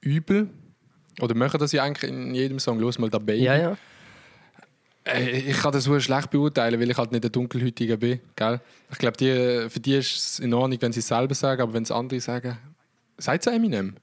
[0.00, 0.50] übel.
[1.20, 2.78] Oder machen das ja eigentlich in jedem Song.
[2.80, 3.44] Los mal da Baby.
[3.44, 3.76] Ja, ja.
[5.04, 8.20] Äh, Ich kann das so schlecht beurteilen, weil ich halt nicht der Dunkelhäutige bin.
[8.36, 8.60] Gell?
[8.90, 11.72] Ich glaube, die, für die ist es in Ordnung, wenn sie es selber sagen, aber
[11.72, 12.58] wenn es andere sagen.
[13.16, 13.94] Seid ihr Eminem?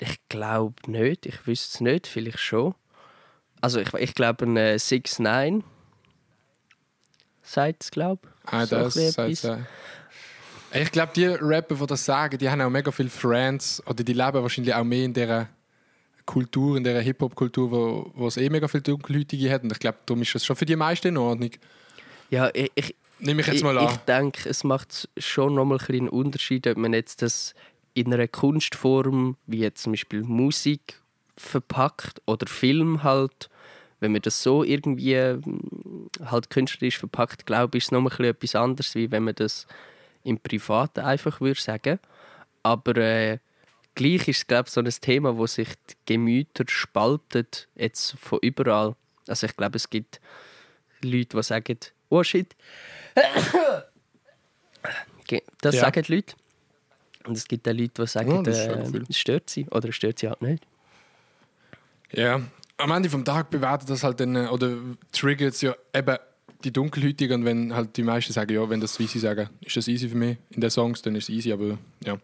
[0.00, 1.26] Ich glaube nicht.
[1.26, 2.06] Ich wüsste es nicht.
[2.06, 2.74] Vielleicht schon.
[3.60, 5.64] Also ich, ich glaube, ein äh, 6 9
[7.42, 8.52] sagt es, glaube ich.
[8.52, 9.58] Ah, So das sagt äh.
[10.80, 14.12] Ich glaube, die Rapper, die das sagen, die haben auch mega viele Friends oder die
[14.12, 15.48] leben wahrscheinlich auch mehr in dieser
[16.26, 19.62] Kultur, in dieser Hip-Hop-Kultur, wo, wo es eh mega viele Dunkelhäutige hat.
[19.62, 21.50] Und ich glaube, darum ist das schon für die meisten in Ordnung.
[22.28, 23.88] Ja, ich, ich, Nehme ich jetzt ich, mal an.
[23.88, 27.54] ich denke, es macht schon nochmal ein einen Unterschied, ob man jetzt das
[28.00, 31.00] in einer Kunstform, wie zum Beispiel Musik,
[31.36, 33.48] verpackt oder Film halt.
[34.00, 38.16] Wenn man das so irgendwie ähm, halt künstlerisch verpackt, glaube ich, ist es nochmal ein
[38.16, 39.66] bisschen etwas anderes, wie wenn man das
[40.22, 41.98] im Privaten einfach würde sagen.
[42.62, 43.38] Aber äh,
[43.94, 48.38] gleich ist es, glaube ich, so ein Thema, wo sich die Gemüter spaltet, jetzt von
[48.42, 48.94] überall.
[49.26, 50.20] Also ich glaube, es gibt
[51.02, 51.78] Leute, die sagen,
[52.08, 52.54] oh shit,
[55.60, 55.80] das Ja.
[55.82, 56.34] sagen die Leute.
[57.26, 60.18] Und es gibt auch Leute, die sagen, Ja, äh, es stört sie oder es stört
[60.18, 60.64] sie halt nicht.
[62.12, 62.40] Ja,
[62.78, 64.76] am Ende vom Tag bewertet das halt dann, äh, oder
[65.12, 66.16] triggert es ja eben
[66.64, 69.86] die Dunkelhäutigen und wenn halt die meisten sagen, ja, wenn das Easy sagen, ist das
[69.88, 72.18] easy für mich in den Songs, dann ist es easy, aber ja,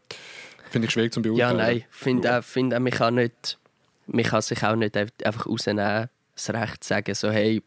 [0.70, 1.56] finde ich schwierig zu Ja, beurteilen.
[1.58, 3.58] nein, ich finde auch, find auch, man kann, nicht,
[4.06, 7.62] man kann sich auch nicht einfach rausnehmen, das Recht zu sagen, so hey,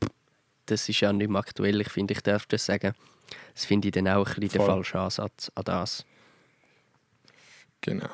[0.65, 2.93] das ist ja nicht mehr aktuell, ich finde, ich darf das sagen.
[3.53, 4.67] Das finde ich dann auch ein bisschen der Voll.
[4.67, 6.05] falsche Ansatz an das.
[7.81, 8.09] Genau.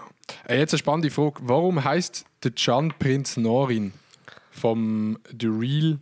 [0.47, 1.39] Äh, jetzt eine spannende Frage.
[1.41, 3.93] Warum heißt der Can Prinz Norin
[4.51, 5.99] vom The Real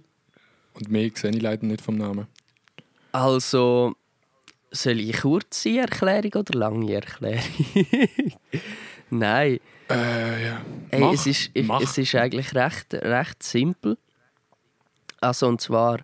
[0.74, 2.28] und mehr sehe ich leider nicht vom Namen.
[3.12, 3.96] Also,
[4.72, 7.44] soll ich kurze Erklärung oder lange Erklärung?
[9.10, 9.60] Nein.
[9.90, 10.62] Äh, ja.
[10.90, 11.82] Hey, Mach, es, ist, mach.
[11.82, 13.98] es ist eigentlich recht, recht simpel.
[15.20, 16.00] Also, und zwar,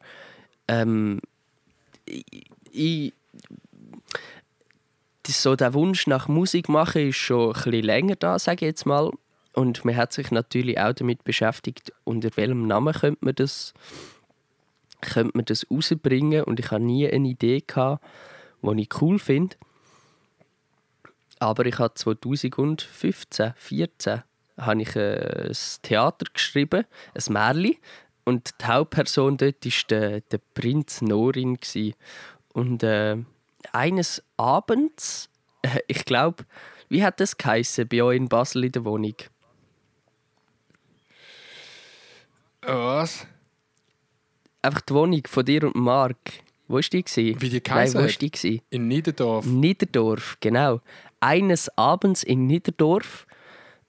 [0.67, 1.21] ähm,
[2.71, 3.13] ich,
[5.31, 8.85] so der Wunsch nach Musik machen ist schon ein bisschen länger da, sage ich jetzt
[8.85, 9.11] mal.
[9.53, 13.73] Und man hat sich natürlich auch damit beschäftigt, unter welchem Namen könnte man das,
[15.01, 16.43] könnte man das rausbringen.
[16.43, 18.03] Und ich hatte nie eine Idee, gehabt,
[18.61, 19.55] die ich cool finde.
[21.39, 24.23] Aber ich habe 2015, 2014
[24.57, 27.79] habe ich äh, ein Theater geschrieben, ein Märli.
[28.25, 31.57] Und die Hauptperson dort war der, der Prinz Norin.
[32.53, 33.17] Und äh,
[33.73, 35.29] eines Abends,
[35.61, 36.45] äh, ich glaube,
[36.89, 39.15] wie hat das geheissen bei euch in Basel in der Wohnung?
[42.61, 43.25] Was?
[44.61, 46.17] Einfach die Wohnung von dir und Marc.
[46.67, 47.05] Wo war die?
[47.39, 48.61] Wie die Nein, wo war die?
[48.69, 49.45] In Niederdorf.
[49.45, 50.81] Niederdorf, genau.
[51.19, 53.25] Eines Abends in Niederdorf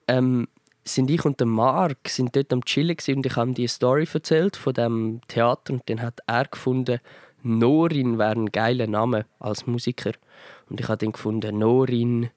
[0.07, 0.47] ähm,
[0.85, 4.07] sind ich und der Marc sind dort am Chillen und ich habe ihm die Story
[4.13, 7.01] erzählt von dem Theater und dann hat er gefunden,
[7.49, 10.13] Norin wäre ein geiler Name als Musiker.
[10.69, 12.31] Und ich habe dann gefunden, Norin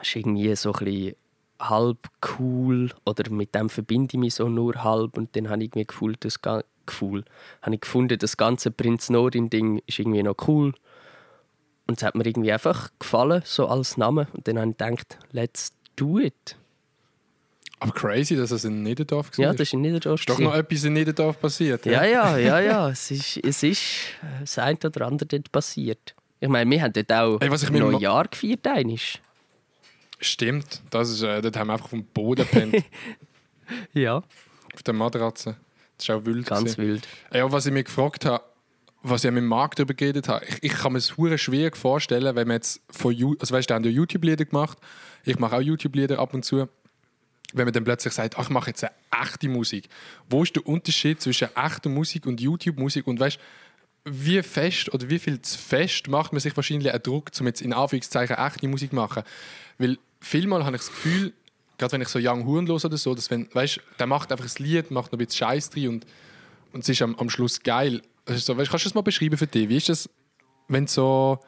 [0.00, 1.14] ist irgendwie so ein
[1.60, 5.68] halb cool oder mit dem verbinde ich mich so nur halb und dann habe ich
[5.68, 6.40] irgendwie gefühlt, das
[6.86, 7.24] Gefühl,
[7.60, 10.72] habe ich gefunden, das ganze Prinz Norin Ding ist irgendwie noch cool
[11.90, 14.28] und es hat mir irgendwie einfach gefallen, so als Name.
[14.32, 16.56] Und dann habe ich gedacht, let's do it.
[17.80, 19.46] Aber crazy, dass es in Niederdorf war.
[19.46, 20.20] Ja, das ist in Niederdorf.
[20.20, 21.86] ist doch noch etwas in Niederdorf passiert.
[21.86, 22.90] ja, ja, ja, ja.
[22.90, 23.80] Es ist, es ist
[24.22, 26.14] äh, das eine oder andere dort passiert.
[26.40, 28.66] Ich meine, wir haben dort auch Ey, was ich Neujahr gefeiert.
[28.66, 29.20] Einisch.
[30.20, 30.82] Stimmt.
[30.90, 32.84] Das ist, äh, dort haben wir einfach vom Boden gepennt.
[33.92, 34.16] Ja.
[34.74, 35.54] auf der Matratze.
[35.96, 36.44] Das ist auch wild.
[36.44, 36.88] Ganz gewesen.
[36.94, 37.08] wild.
[37.32, 38.42] Ja, was ich mich gefragt habe,
[39.02, 41.76] was ich mit dem Markt darüber geredet habe, ich, ich kann mir es hure schwierig
[41.76, 44.76] vorstellen, wenn man jetzt von You also weißt du, haben ja YouTube-Lieder gemacht,
[45.24, 46.68] ich mache auch YouTube-Lieder ab und zu,
[47.54, 48.92] wenn man dann plötzlich sagt, ach, ich mache jetzt eine
[49.22, 49.88] echte Musik.
[50.28, 53.38] Wo ist der Unterschied zwischen echter Musik und YouTube-Musik und weißt
[54.04, 57.60] wie fest oder wie viel zu fest macht man sich wahrscheinlich einen Druck, um jetzt
[57.60, 59.22] in Anführungszeichen echte Musik zu machen?
[59.78, 61.32] Weil vielmal habe ich das Gefühl,
[61.76, 64.46] gerade wenn ich so Young Huren höre oder so, dass wenn, weißt, der macht einfach
[64.46, 66.06] ein Lied, macht noch ein bisschen Scheiß drin und,
[66.72, 68.00] und es ist am, am Schluss geil.
[68.24, 69.68] Also so, weißt, kannst du das mal beschreiben für dich?
[69.68, 70.08] Wie ist das,
[70.68, 71.38] wenn so...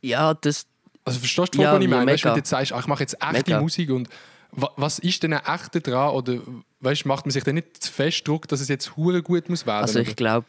[0.00, 0.66] Ja, das,
[1.04, 2.04] Also verstehst du, Ja, was ich meine?
[2.04, 2.12] mega.
[2.12, 3.60] Weißt, wenn du jetzt sagst, ah, ich mache jetzt echte Mega.
[3.60, 4.08] Musik und
[4.56, 6.14] was ist denn ein echter dran?
[6.14, 6.38] Oder
[6.80, 9.66] weißt, macht man sich dann nicht zu fest Druck, dass es jetzt hure gut muss
[9.66, 9.82] werden?
[9.82, 10.46] Also ich glaube,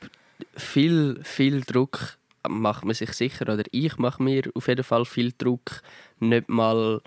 [0.56, 5.34] viel, viel Druck macht man sich sicher, oder ich mache mir auf jeden Fall viel
[5.38, 5.82] Druck,
[6.20, 7.02] nicht mal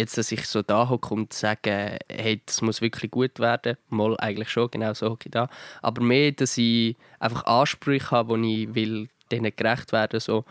[0.00, 3.76] jetzt, dass ich so da hocke und sage, hey, das muss wirklich gut werden.
[3.88, 5.48] Mal eigentlich schon, genau so hocke ich da.
[5.82, 10.44] Aber mehr, dass ich einfach Ansprüche habe, die ich will, denen gerecht werden so.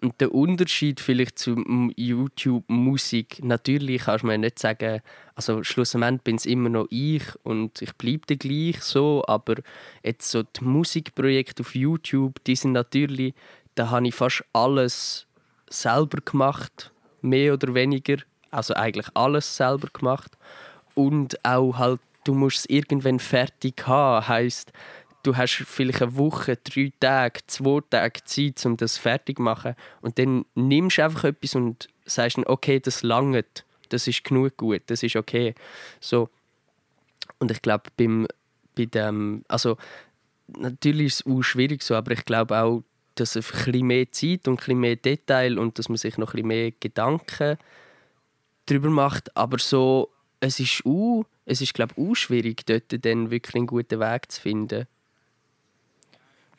[0.00, 1.56] Und der Unterschied vielleicht zu
[1.96, 5.00] YouTube-Musik, natürlich kannst du mir nicht sagen,
[5.34, 9.56] also schlussendlich bin es immer noch ich und ich bleibe gleich so, aber
[10.02, 13.34] jetzt so die Musikprojekte auf YouTube, die sind natürlich,
[13.74, 15.26] da habe ich fast alles
[15.68, 18.16] selber gemacht, mehr oder weniger,
[18.50, 20.36] also eigentlich alles selber gemacht
[20.94, 24.72] und auch halt, du musst es irgendwann fertig haben, heißt
[25.26, 29.74] du hast vielleicht eine Woche, drei Tage, zwei Tage Zeit, um das fertig zu machen.
[30.00, 34.56] Und dann nimmst du einfach etwas und sagst dann, okay, das langt, das ist genug
[34.56, 35.54] gut, das ist okay.
[36.00, 36.28] So.
[37.38, 38.28] Und ich glaube, beim,
[38.76, 39.76] bei dem, also
[40.46, 42.84] natürlich ist es auch schwierig so, aber ich glaube auch,
[43.16, 46.18] dass es ein bisschen mehr Zeit und ein bisschen mehr Detail und dass man sich
[46.18, 47.56] noch ein bisschen mehr Gedanken
[48.66, 49.36] darüber macht.
[49.36, 53.66] Aber so, es ist auch, es ist glaube ich auch schwierig, dort dann wirklich einen
[53.66, 54.86] guten Weg zu finden.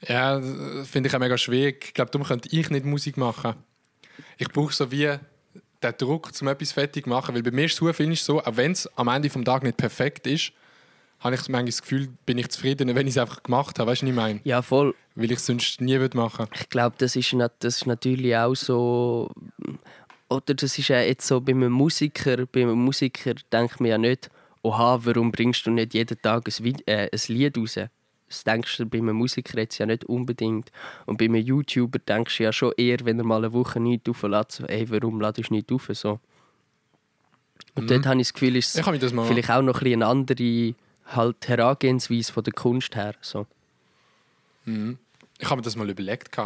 [0.07, 1.85] Ja, das finde ich auch mega schwierig.
[1.87, 3.55] Ich glaube, darum könnte ich nicht Musik machen.
[4.37, 5.17] Ich brauche so wie
[5.83, 7.35] den Druck, um etwas fertig zu machen.
[7.35, 9.43] Weil bei mir ist es so, finde ich so, auch wenn es am Ende des
[9.43, 10.51] Tages nicht perfekt ist,
[11.19, 13.91] habe ich manchmal das Gefühl, bin ich zufrieden, wenn ich es einfach gemacht habe.
[13.91, 14.39] Weißt du, was ich meine?
[14.43, 14.93] Ja, voll.
[15.15, 18.55] Weil ich es sonst nie würde machen Ich glaube, das ist, das ist natürlich auch
[18.55, 19.31] so.
[20.29, 22.45] Oder das ist ja jetzt so bei einem Musiker.
[22.45, 24.29] Bei einem Musiker denkt man ja nicht,
[24.61, 27.79] oha, warum bringst du nicht jeden Tag ein, äh, ein Lied raus?
[28.29, 30.71] Das denkst du bei einem Musiker jetzt ja nicht unbedingt.
[31.05, 34.09] Und bei einem YouTuber denkst du ja schon eher, wenn er mal eine Woche nichts
[34.09, 35.87] auflässt, so, ey, warum ladest du nicht auf?
[35.93, 36.19] So.
[37.75, 38.85] Und dort habe ich das Gefühl, ist es
[39.27, 40.75] vielleicht auch noch ein eine andere
[41.05, 43.15] halt, Herangehensweise von der Kunst her.
[43.21, 43.45] So.
[45.39, 46.37] Ich habe mir das mal überlegt.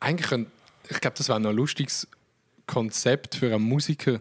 [0.00, 0.50] Eigentlich, könnte-
[0.90, 2.06] ich glaube, das wäre noch ein lustiges
[2.66, 4.20] Konzept für einen Musiker,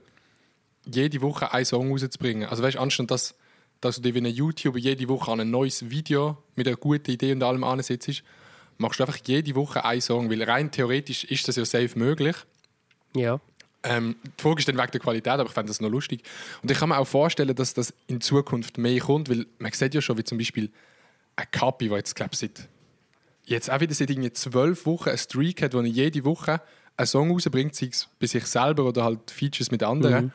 [0.85, 2.47] jede Woche einen Song rauszubringen.
[2.47, 3.35] Also weißt du, anstatt dass,
[3.81, 7.11] dass du dir wie ein YouTuber jede Woche an ein neues Video mit einer guten
[7.11, 8.23] Idee und allem ansetzt,
[8.77, 10.29] machst du einfach jede Woche einen Song.
[10.29, 12.35] Weil rein theoretisch ist das ja safe möglich.
[13.15, 13.39] Ja.
[13.83, 16.23] Ähm, die Frage ist dann wegen der Qualität, aber ich fände das noch lustig.
[16.61, 19.93] Und ich kann mir auch vorstellen, dass das in Zukunft mehr kommt, weil man sieht
[19.93, 20.71] ja schon, wie zum Beispiel
[21.35, 22.67] ein Kapi, der jetzt, glaube ich, seit,
[23.45, 26.61] jetzt auch wieder seit irgendwie zwölf Wochen einen Streak hat, wo er jede Woche
[26.97, 30.33] einen Song rausbringt, sei es bei sich selber oder halt Features mit anderen.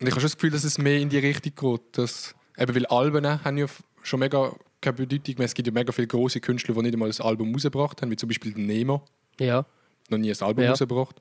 [0.00, 1.98] Und ich habe schon das Gefühl, dass es mehr in die Richtung geht.
[1.98, 3.66] Dass, eben weil Alben haben ja
[4.02, 5.44] schon mega keine Bedeutung mehr.
[5.46, 8.16] Es gibt ja mega viele große Künstler, die nicht einmal ein Album rausgebracht haben, wie
[8.16, 9.02] zum Beispiel Nemo
[9.40, 9.66] Ja.
[10.08, 10.70] noch nie ein Album Ja.
[10.70, 11.20] rausgebracht.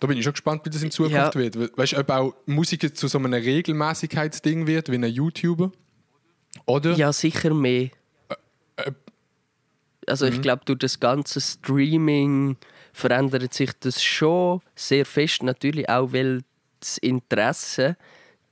[0.00, 1.34] Da bin ich schon gespannt, wie das in Zukunft Ja.
[1.34, 1.58] wird.
[1.58, 5.72] We- Weißt du, ob auch Musik zu so einem Regelmäßigkeitsding wird, wie ein YouTuber?
[6.66, 6.92] Oder?
[6.94, 7.88] Ja, sicher mehr.
[10.06, 12.56] Also ich glaube, durch das ganze Streaming
[12.92, 15.42] verändert sich das schon sehr fest.
[15.42, 16.42] Natürlich auch, weil
[16.84, 17.96] das Interesse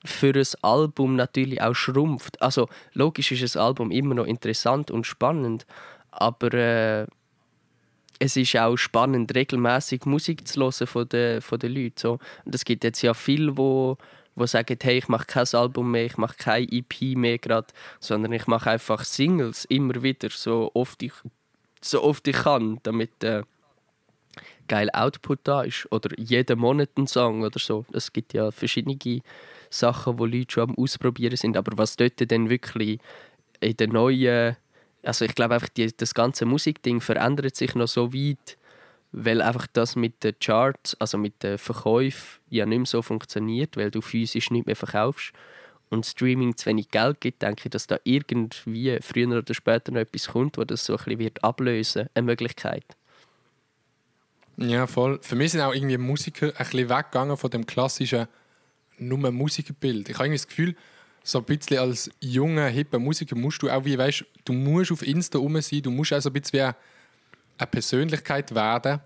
[0.05, 2.41] für ein Album natürlich auch schrumpft.
[2.43, 5.67] Also logisch ist ein Album immer noch interessant und spannend,
[6.11, 7.07] aber äh,
[8.19, 11.97] es ist auch spannend, regelmäßig Musik zu hören von den, von den Leuten.
[11.97, 12.19] So.
[12.45, 13.97] Und es gibt jetzt ja viele, wo,
[14.37, 17.67] wo sagen, hey, ich mache kein Album mehr, ich mache kein EP mehr gerade,
[17.99, 21.13] sondern ich mache einfach Singles immer wieder, so oft ich,
[21.81, 23.43] so oft ich kann, damit äh,
[24.73, 25.87] geil Output da ist.
[25.91, 27.85] Oder jeden Monat ein Song oder so.
[27.93, 28.97] Es gibt ja verschiedene
[29.69, 31.59] Sachen, wo Leute schon am Ausprobieren sind.
[31.59, 32.99] Aber was dort dann wirklich
[33.61, 34.57] in den neuen
[35.03, 38.57] also ich glaube einfach, die, das ganze Musikding verändert sich noch so weit,
[39.11, 43.77] weil einfach das mit den Charts, also mit den Verkäufen ja nicht mehr so funktioniert,
[43.77, 45.33] weil du physisch nicht mehr verkaufst
[45.91, 50.01] und Streaming zu wenig Geld gibt, denke ich, dass da irgendwie früher oder später noch
[50.01, 52.85] etwas kommt, wo das so ein bisschen wird ablösen, eine Möglichkeit.
[54.57, 55.19] Ja, voll.
[55.23, 58.29] Für mich sind auch irgendwie Musiker ein bisschen weggegangen von dem klassischen
[58.99, 60.09] nur Musikerbild.
[60.09, 60.77] Ich habe irgendwie das Gefühl,
[61.25, 65.07] so ein bisschen als junger, hipper Musiker musst du auch, wie weißt, du musst auf
[65.07, 69.01] Insta rum sein, du musst auch so ein bisschen wie eine Persönlichkeit werden.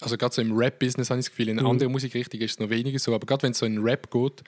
[0.00, 2.70] Also gerade so im Rap-Business habe ich das Gefühl, in anderen Musikrichtungen ist es noch
[2.70, 4.42] weniger so, aber gerade wenn es so in Rap geht,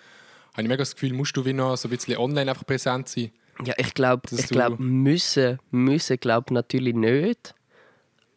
[0.52, 3.08] habe ich mega das Gefühl, musst du wie noch so ein bisschen online einfach präsent
[3.08, 3.30] sein.
[3.64, 7.54] Ja, ich glaube, ich glaube, müssen, müssen glaub natürlich nicht.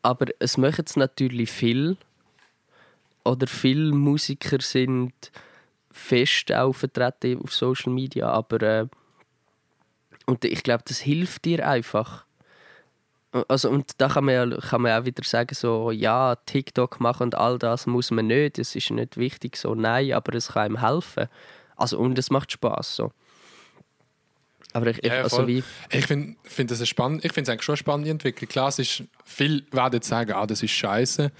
[0.05, 1.97] Aber es machen es natürlich viel.
[3.23, 5.31] Oder viele Musiker sind
[5.91, 8.87] fest auch vertreten auf Social Media, aber äh,
[10.27, 12.23] und ich glaube, das hilft dir einfach.
[13.47, 17.23] Also, und da kann man, ja, kann man auch wieder sagen, so, ja, TikTok machen
[17.23, 20.65] und all das muss man nicht, das ist nicht wichtig, so, nein, aber es kann
[20.65, 21.29] einem helfen.
[21.75, 23.11] Also, und es macht Spaß so.
[24.75, 27.53] Aber ich, ich, Ja, also wie, Ich finde find das eine spannend, ich finde es
[27.53, 28.49] eigentlich schon eine spannende Entwicklung.
[28.49, 31.31] Klar, es ist, viele werden jetzt sagen, ah, das ist scheiße.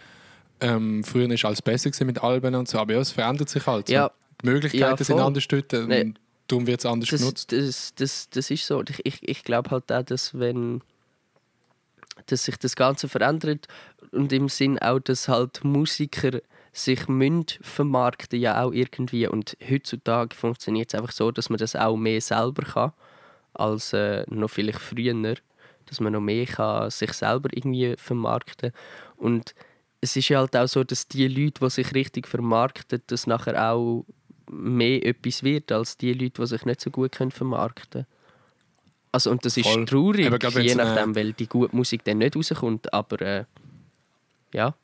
[0.61, 3.89] Ähm, früher war alles besser mit Alben und so, aber ja, es verändert sich halt.
[3.89, 4.09] Ja.
[4.41, 6.13] Die Möglichkeiten Ja, sind anders dort und Nee.
[6.47, 7.51] darum wird es anders das, genutzt.
[7.51, 8.81] das, das, das ist so.
[8.87, 10.81] Ich, ich, ich glaube halt auch, dass wenn
[12.27, 13.67] dass sich das Ganze verändert
[14.11, 16.39] und im Sinn auch, dass halt Musiker
[16.71, 21.75] sich müssen vermarkten ja auch irgendwie und heutzutage funktioniert es einfach so, dass man das
[21.75, 22.91] auch mehr selber kann
[23.55, 25.35] als äh, noch vielleicht früher,
[25.85, 28.71] dass man noch mehr kann sich selber irgendwie vermarkten
[29.17, 29.53] und
[30.01, 33.71] es ist ja halt auch so, dass die Leute, die sich richtig vermarkten, dass nachher
[33.71, 34.05] auch
[34.51, 38.05] mehr etwas wird als die Leute, die sich nicht so gut können vermarkten
[39.11, 39.85] Also und das ist Voll.
[39.85, 43.45] traurig, Aber gerade je eine- nachdem, weil die gute Musik dann nicht rauskommt, aber äh,
[44.53, 44.75] ja.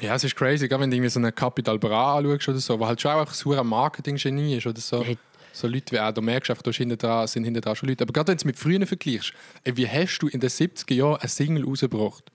[0.00, 2.78] Ja, es ist crazy, gerade wenn du irgendwie so einen Capital Bra anschaust oder so,
[2.80, 5.04] wo halt schon auch ein Marketing-Genie ist oder so.
[5.04, 5.16] Hey.
[5.60, 8.04] So Leute wie auch, du merkst einfach, da hinten dran, sind hinten dran schon Leute.
[8.04, 9.34] Aber gerade wenn du es mit früher vergleichst,
[9.64, 12.32] ey, wie hast du in den 70er Jahren eine Single rausgebracht?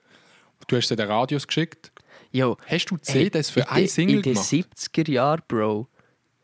[0.68, 1.92] Du hast sie den Radios geschickt.
[2.32, 4.50] Jo, Hast du hey, CDs für in eine Single In den gemacht?
[4.52, 5.88] 70er Jahren, Bro,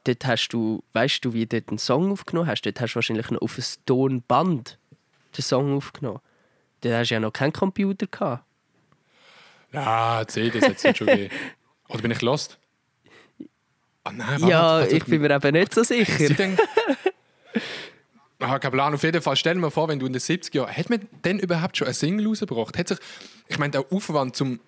[0.05, 2.63] dort hast du, weißt du, wie du dort einen Song aufgenommen hast?
[2.63, 4.79] Dort hast du wahrscheinlich noch auf ein Tonband
[5.38, 6.19] den Song aufgenommen.
[6.82, 8.43] Dort hast du ja noch keinen Computer gehabt.
[9.71, 11.34] Ja, CDs hat es schon gegeben.
[11.89, 12.57] Oder bin ich lost?
[14.04, 16.58] Ah nein, warte, ja, warte, ich bin mir eben nicht so sicher.
[18.39, 18.93] ah, kein Plan.
[18.93, 21.08] Auf jeden Fall, stell dir mal vor, wenn du in den 70er Jahren, hat man
[21.24, 22.78] denn überhaupt schon eine Single rausgebracht?
[22.78, 22.97] Hat sich,
[23.47, 24.60] ich meine, der Aufwand zum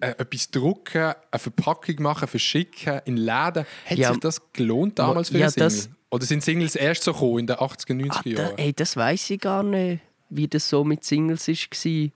[0.00, 4.10] äh, etwas drucken, eine Verpackung machen, verschicken, in Läden, hat Ja.
[4.12, 5.96] sich das gelohnt damals für Ja, eine Single?
[6.10, 8.58] Oder sind Singles erst so gekommen in den 80er, 90er Ah, da, Jahren?
[8.58, 12.10] ey, das weiß ich gar nicht, wie das so mit Singles war.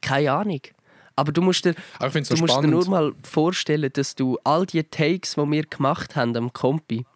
[0.00, 0.60] Keine Ahnung.
[1.16, 4.82] Aber du musst dir, Aber du musst dir nur mal vorstellen, dass du all die
[4.82, 7.06] Takes, die wir gemacht haben am Kompi,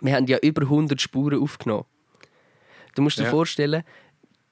[0.00, 1.84] wir haben ja über 100 Spuren aufgenommen.
[2.94, 3.30] Du musst dir Ja.
[3.30, 3.82] vorstellen,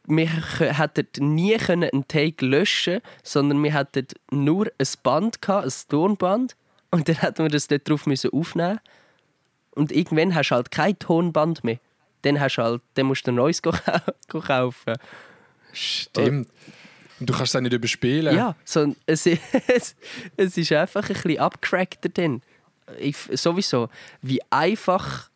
[0.06, 6.56] wir hätten nie einen Take löschen sondern wir hätten nur ein Band gehabt, ein Tonband,
[6.90, 8.80] und dann hätten wir das dort drauf müssen aufnehmen
[9.70, 11.78] Und irgendwann hast du halt kein Tonband mehr.
[12.22, 13.62] Dann, hast du halt, dann musst du ein neues
[14.28, 14.94] kaufen.
[15.72, 16.48] Stimmt.
[16.48, 16.48] Und
[17.26, 18.34] du kannst es auch nicht überspielen.
[18.36, 19.26] Ja, so, es,
[19.66, 19.96] es,
[20.36, 22.42] es ist einfach ein bisschen abgecrackter dann.
[22.98, 23.88] Ich, sowieso,
[24.20, 25.30] wie einfach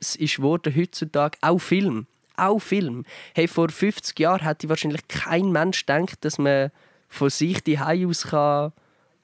[0.00, 2.06] es ist geworden heutzutage, auch Film.
[2.36, 3.04] Auch Film.
[3.34, 6.70] Hey, vor 50 Jahren hätte wahrscheinlich kein Mensch gedacht, dass man
[7.08, 8.72] von sich die aus kann,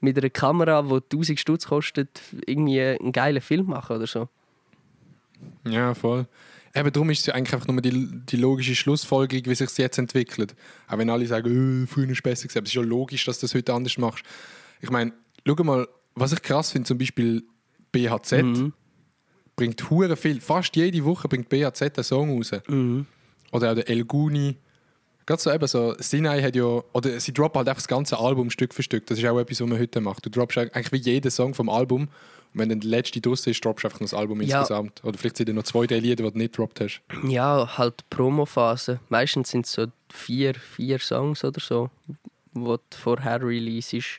[0.00, 4.28] mit einer Kamera, die 1000 Stutz kostet, irgendwie einen geilen Film machen oder so.
[5.64, 6.26] Ja, voll.
[6.74, 9.76] Eben darum ist es ja eigentlich einfach nur die, die logische Schlussfolgerung, wie sich es
[9.76, 10.54] jetzt entwickelt.
[10.88, 12.58] Auch wenn alle sagen, äh, früher ist es besser gewesen.
[12.58, 14.24] Aber es ist ja logisch, dass du das heute anders machst.
[14.80, 15.12] Ich meine,
[15.46, 17.44] schau mal, was ich krass finde, zum Beispiel
[17.92, 18.72] BHZ Mhm.
[19.54, 20.40] bringt hure viel.
[20.40, 22.52] Fast jede Woche bringt BHZ einen Song raus.
[22.68, 23.06] Mhm.
[23.52, 24.56] Oder auch der El Guni.
[25.26, 28.50] Gerade so eben so, Sinai hat ja, oder sie droppen halt einfach das ganze Album
[28.50, 29.06] Stück für Stück.
[29.06, 30.24] Das ist auch etwas, was man heute macht.
[30.26, 32.02] Du droppst eigentlich wie jeden Song vom Album
[32.54, 34.60] und wenn dann der letzte draussen ist, droppst du einfach noch das Album Ja.
[34.60, 35.02] insgesamt.
[35.04, 37.00] Oder vielleicht sind da noch zwei, drei Lieder, die du nicht gedroppt hast.
[37.26, 39.00] Ja, halt Promophase.
[39.08, 41.88] Meistens sind es so vier, vier Songs oder so,
[42.54, 44.18] die du vorher Release ist.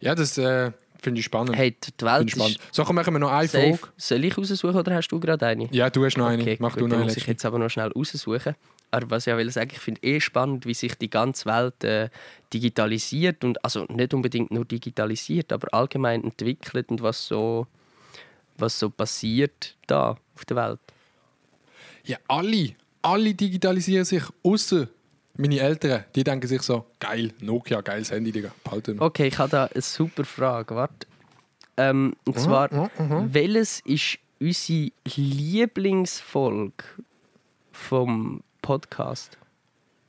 [0.00, 0.72] Ja, das äh,
[1.02, 1.56] finde ich spannend.
[1.56, 2.56] Hey, die Finde Welt ich spannend.
[2.58, 3.76] ist So, komm, machen wir noch eine safe.
[3.76, 3.88] Folge.
[3.96, 5.68] Soll ich raussuchen oder hast du gerade eine?
[5.72, 6.42] Ja, du hast noch eine.
[6.42, 7.04] Okay, Mach gut, du noch eine.
[7.04, 8.54] muss ich jetzt aber noch schnell raussuchen.
[8.90, 12.10] Aber was ich will sagen, ich finde eh spannend, wie sich die ganze Welt äh,
[12.52, 17.66] digitalisiert und also nicht unbedingt nur digitalisiert, aber allgemein entwickelt und was so
[18.58, 20.80] was so passiert da auf der Welt.
[22.04, 22.74] Ja, alle.
[23.00, 24.86] Alle digitalisieren sich, außer
[25.36, 26.04] meine Eltern.
[26.14, 28.52] Die denken sich so, geil, Nokia, geiles Handy, Digga.
[28.64, 29.00] Behalten.
[29.00, 30.74] Okay, ich habe da eine super Frage.
[30.74, 31.06] Warte.
[31.76, 32.68] Ähm, und zwar,
[33.32, 36.84] welches ist unsere Lieblingsfolge
[37.72, 39.38] vom Podcast?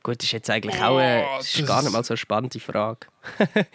[0.02, 2.12] Gut, das ist jetzt eigentlich auch eine, Oh, das ist das gar nicht mal so
[2.12, 3.06] eine spannende Frage.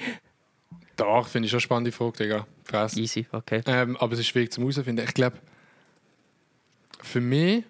[0.95, 2.47] Doch, finde ich schon eine spannende Frage, Digga.
[2.65, 2.95] Fress.
[2.97, 3.63] Easy, okay.
[3.65, 5.03] Ähm, aber es ist schwierig zum herausfinden.
[5.07, 5.37] Ich glaube,
[7.01, 7.63] für mich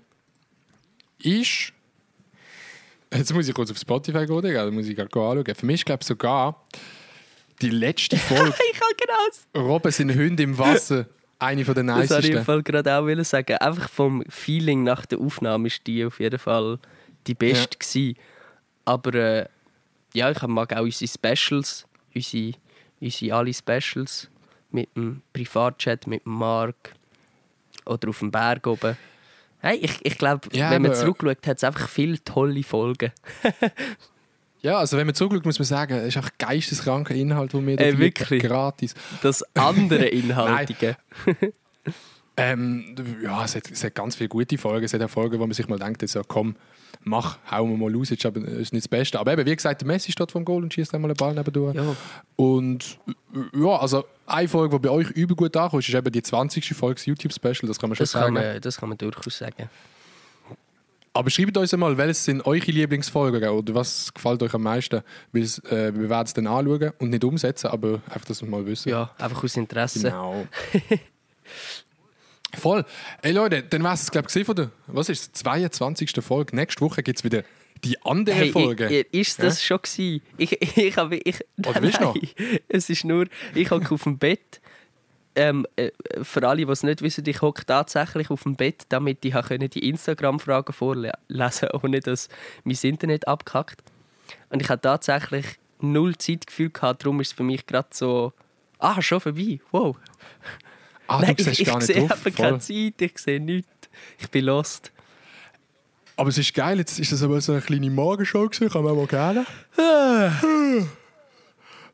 [1.20, 1.74] ist.
[3.14, 4.66] Jetzt muss ich kurz auf Spotify gehen, Digga.
[4.66, 5.56] Da muss ich gerade anschauen.
[5.56, 6.66] Für mich ist, glaube ich, sogar
[7.62, 8.90] die letzte Folge Ich kann
[9.54, 11.08] genau Robben sind Hunde im Wasser
[11.40, 12.46] eine von den das wollte ich nicesten.
[12.46, 13.58] Fall gerade auch sagen.
[13.58, 16.80] Einfach vom Feeling nach der Aufnahme ist die auf jeden Fall
[17.28, 18.16] die beste gewesen.
[18.86, 19.46] Aber äh,
[20.14, 22.54] ja, ich mag auch unsere Specials, unsere
[23.00, 24.30] unsere alle Specials
[24.72, 26.94] mit dem Privatchat, mit dem Mark
[27.86, 28.98] oder auf dem Berg oben.
[29.62, 33.12] Hey, ich, ich glaube, Ja, wenn man zurückschaut, hat es einfach viele tolle Folgen.
[34.62, 37.78] Ja, also wenn man zurückschaut, muss man sagen, es ist einfach geisteskranker Inhalt, den wir
[37.78, 38.44] da Ey, bieten, wirklich?
[38.44, 38.94] gratis.
[39.22, 40.98] Das andere Inhaltige.
[42.40, 44.86] Ähm, ja, es hat, es hat ganz viele gute Folgen.
[44.86, 46.56] Es hat auch Folgen, wo man sich mal denkt, jetzt, ja, komm,
[47.04, 49.20] mach, hauen wir mal raus, jetzt ist nicht das Beste.
[49.20, 51.76] Aber eben, wie gesagt, der Messi steht vom Goal und schießt einmal einen Ball nebendurch.
[51.76, 51.96] Ja.
[52.36, 52.98] Und
[53.54, 56.74] ja, also eine Folge, die bei euch übel gut ankommt, ist eben die 20.
[56.76, 58.34] Folge YouTube-Special, das kann man schon Das, kann sagen.
[58.34, 59.70] man, das kann man durchaus sagen.
[61.12, 65.02] Aber schreibt uns einmal, welches sind eure Lieblingsfolgen oder was gefällt euch am meisten?
[65.34, 68.66] Weil äh, wir werden es dann anschauen und nicht umsetzen, aber einfach, dass wir mal
[68.66, 68.90] wissen.
[68.90, 70.04] Ja, einfach aus Interesse.
[70.04, 70.46] Genau.
[72.58, 72.86] Voll.
[73.22, 76.12] Ey Leute, dann war es, glaube ich, von der, was ist es, 22.
[76.22, 76.56] Folge.
[76.56, 77.44] Nächste Woche gibt es wieder
[77.84, 78.88] die andere Hey, Folge.
[78.88, 80.22] ich, ich, ist das schon gewesen?
[80.38, 81.18] Ich, ich habe...
[81.18, 82.16] Ich, Oder willst du noch?
[82.68, 83.28] Es ist nur...
[83.54, 84.62] Ich hocke auf dem Bett.
[85.36, 85.92] Ähm, äh,
[86.24, 89.70] für alle, die es nicht wissen, ich hocke tatsächlich auf dem Bett, damit ich können
[89.70, 92.30] die Instagram-Fragen vorlesen konnte, ohne dass
[92.64, 93.82] mein Internet abkackt.
[94.50, 95.46] Und ich habe tatsächlich
[95.80, 98.34] null Zeitgefühl gehabt, darum ist es für mich gerade so...
[98.80, 99.96] Ah, schon vorbei, wow.
[101.10, 102.26] Ah, Nein, du siehst ich, gar ich nicht sehe drauf.
[102.26, 102.60] einfach keine.
[102.60, 103.70] Zeit, ich sehe nichts.
[104.20, 104.92] Ich bin lost.
[106.16, 108.96] Aber es ist geil, jetzt ist das aber so eine kleine Morgenshow gewesen, kann man
[108.96, 109.46] mal gerne.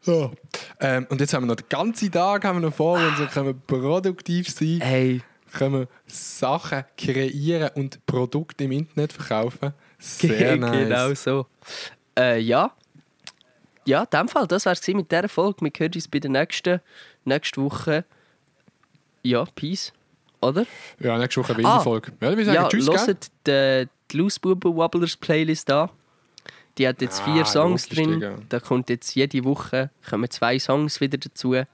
[0.02, 0.32] So.
[0.80, 3.32] Ähm, und jetzt haben wir noch den ganzen Tag haben wir noch vor uns und
[3.32, 9.74] können produktiv sein, Hey, können wir Sachen kreieren und Produkte im Internet verkaufen.
[9.98, 10.72] Sehr nice.
[10.72, 11.48] genau so.
[12.18, 12.72] Äh, ja.
[13.86, 15.62] Ja, in dem Fall, das war es mit dieser Folge.
[15.62, 16.82] Wir hören uns bei der nächsten,
[17.24, 18.06] nächste Woche.
[19.26, 19.92] Ja, Peace.
[20.42, 20.66] Oder?
[21.00, 21.80] Ja, nächste Woche eine Ah.
[21.80, 22.12] Folge.
[22.22, 23.08] Ja, wir sagen ja, Tschüss, gell?
[23.08, 25.90] hört die, die Loose Wobblers Playlist an.
[26.78, 28.46] Die hat jetzt Ah, vier Songs drin.
[28.50, 31.54] Da kommt jetzt jede Woche kommen zwei Songs wieder dazu.
[31.54, 31.66] Äh,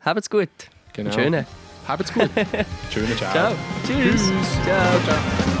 [0.00, 0.48] habt's gut.
[0.92, 1.10] Genau.
[1.12, 1.46] Schöne.
[1.86, 2.30] Habt's gut.
[2.92, 3.32] Schönen Ciao.
[3.32, 3.52] Ciao.
[3.86, 4.30] Tschüss.
[4.64, 5.00] Ciao.
[5.04, 5.59] Ciao.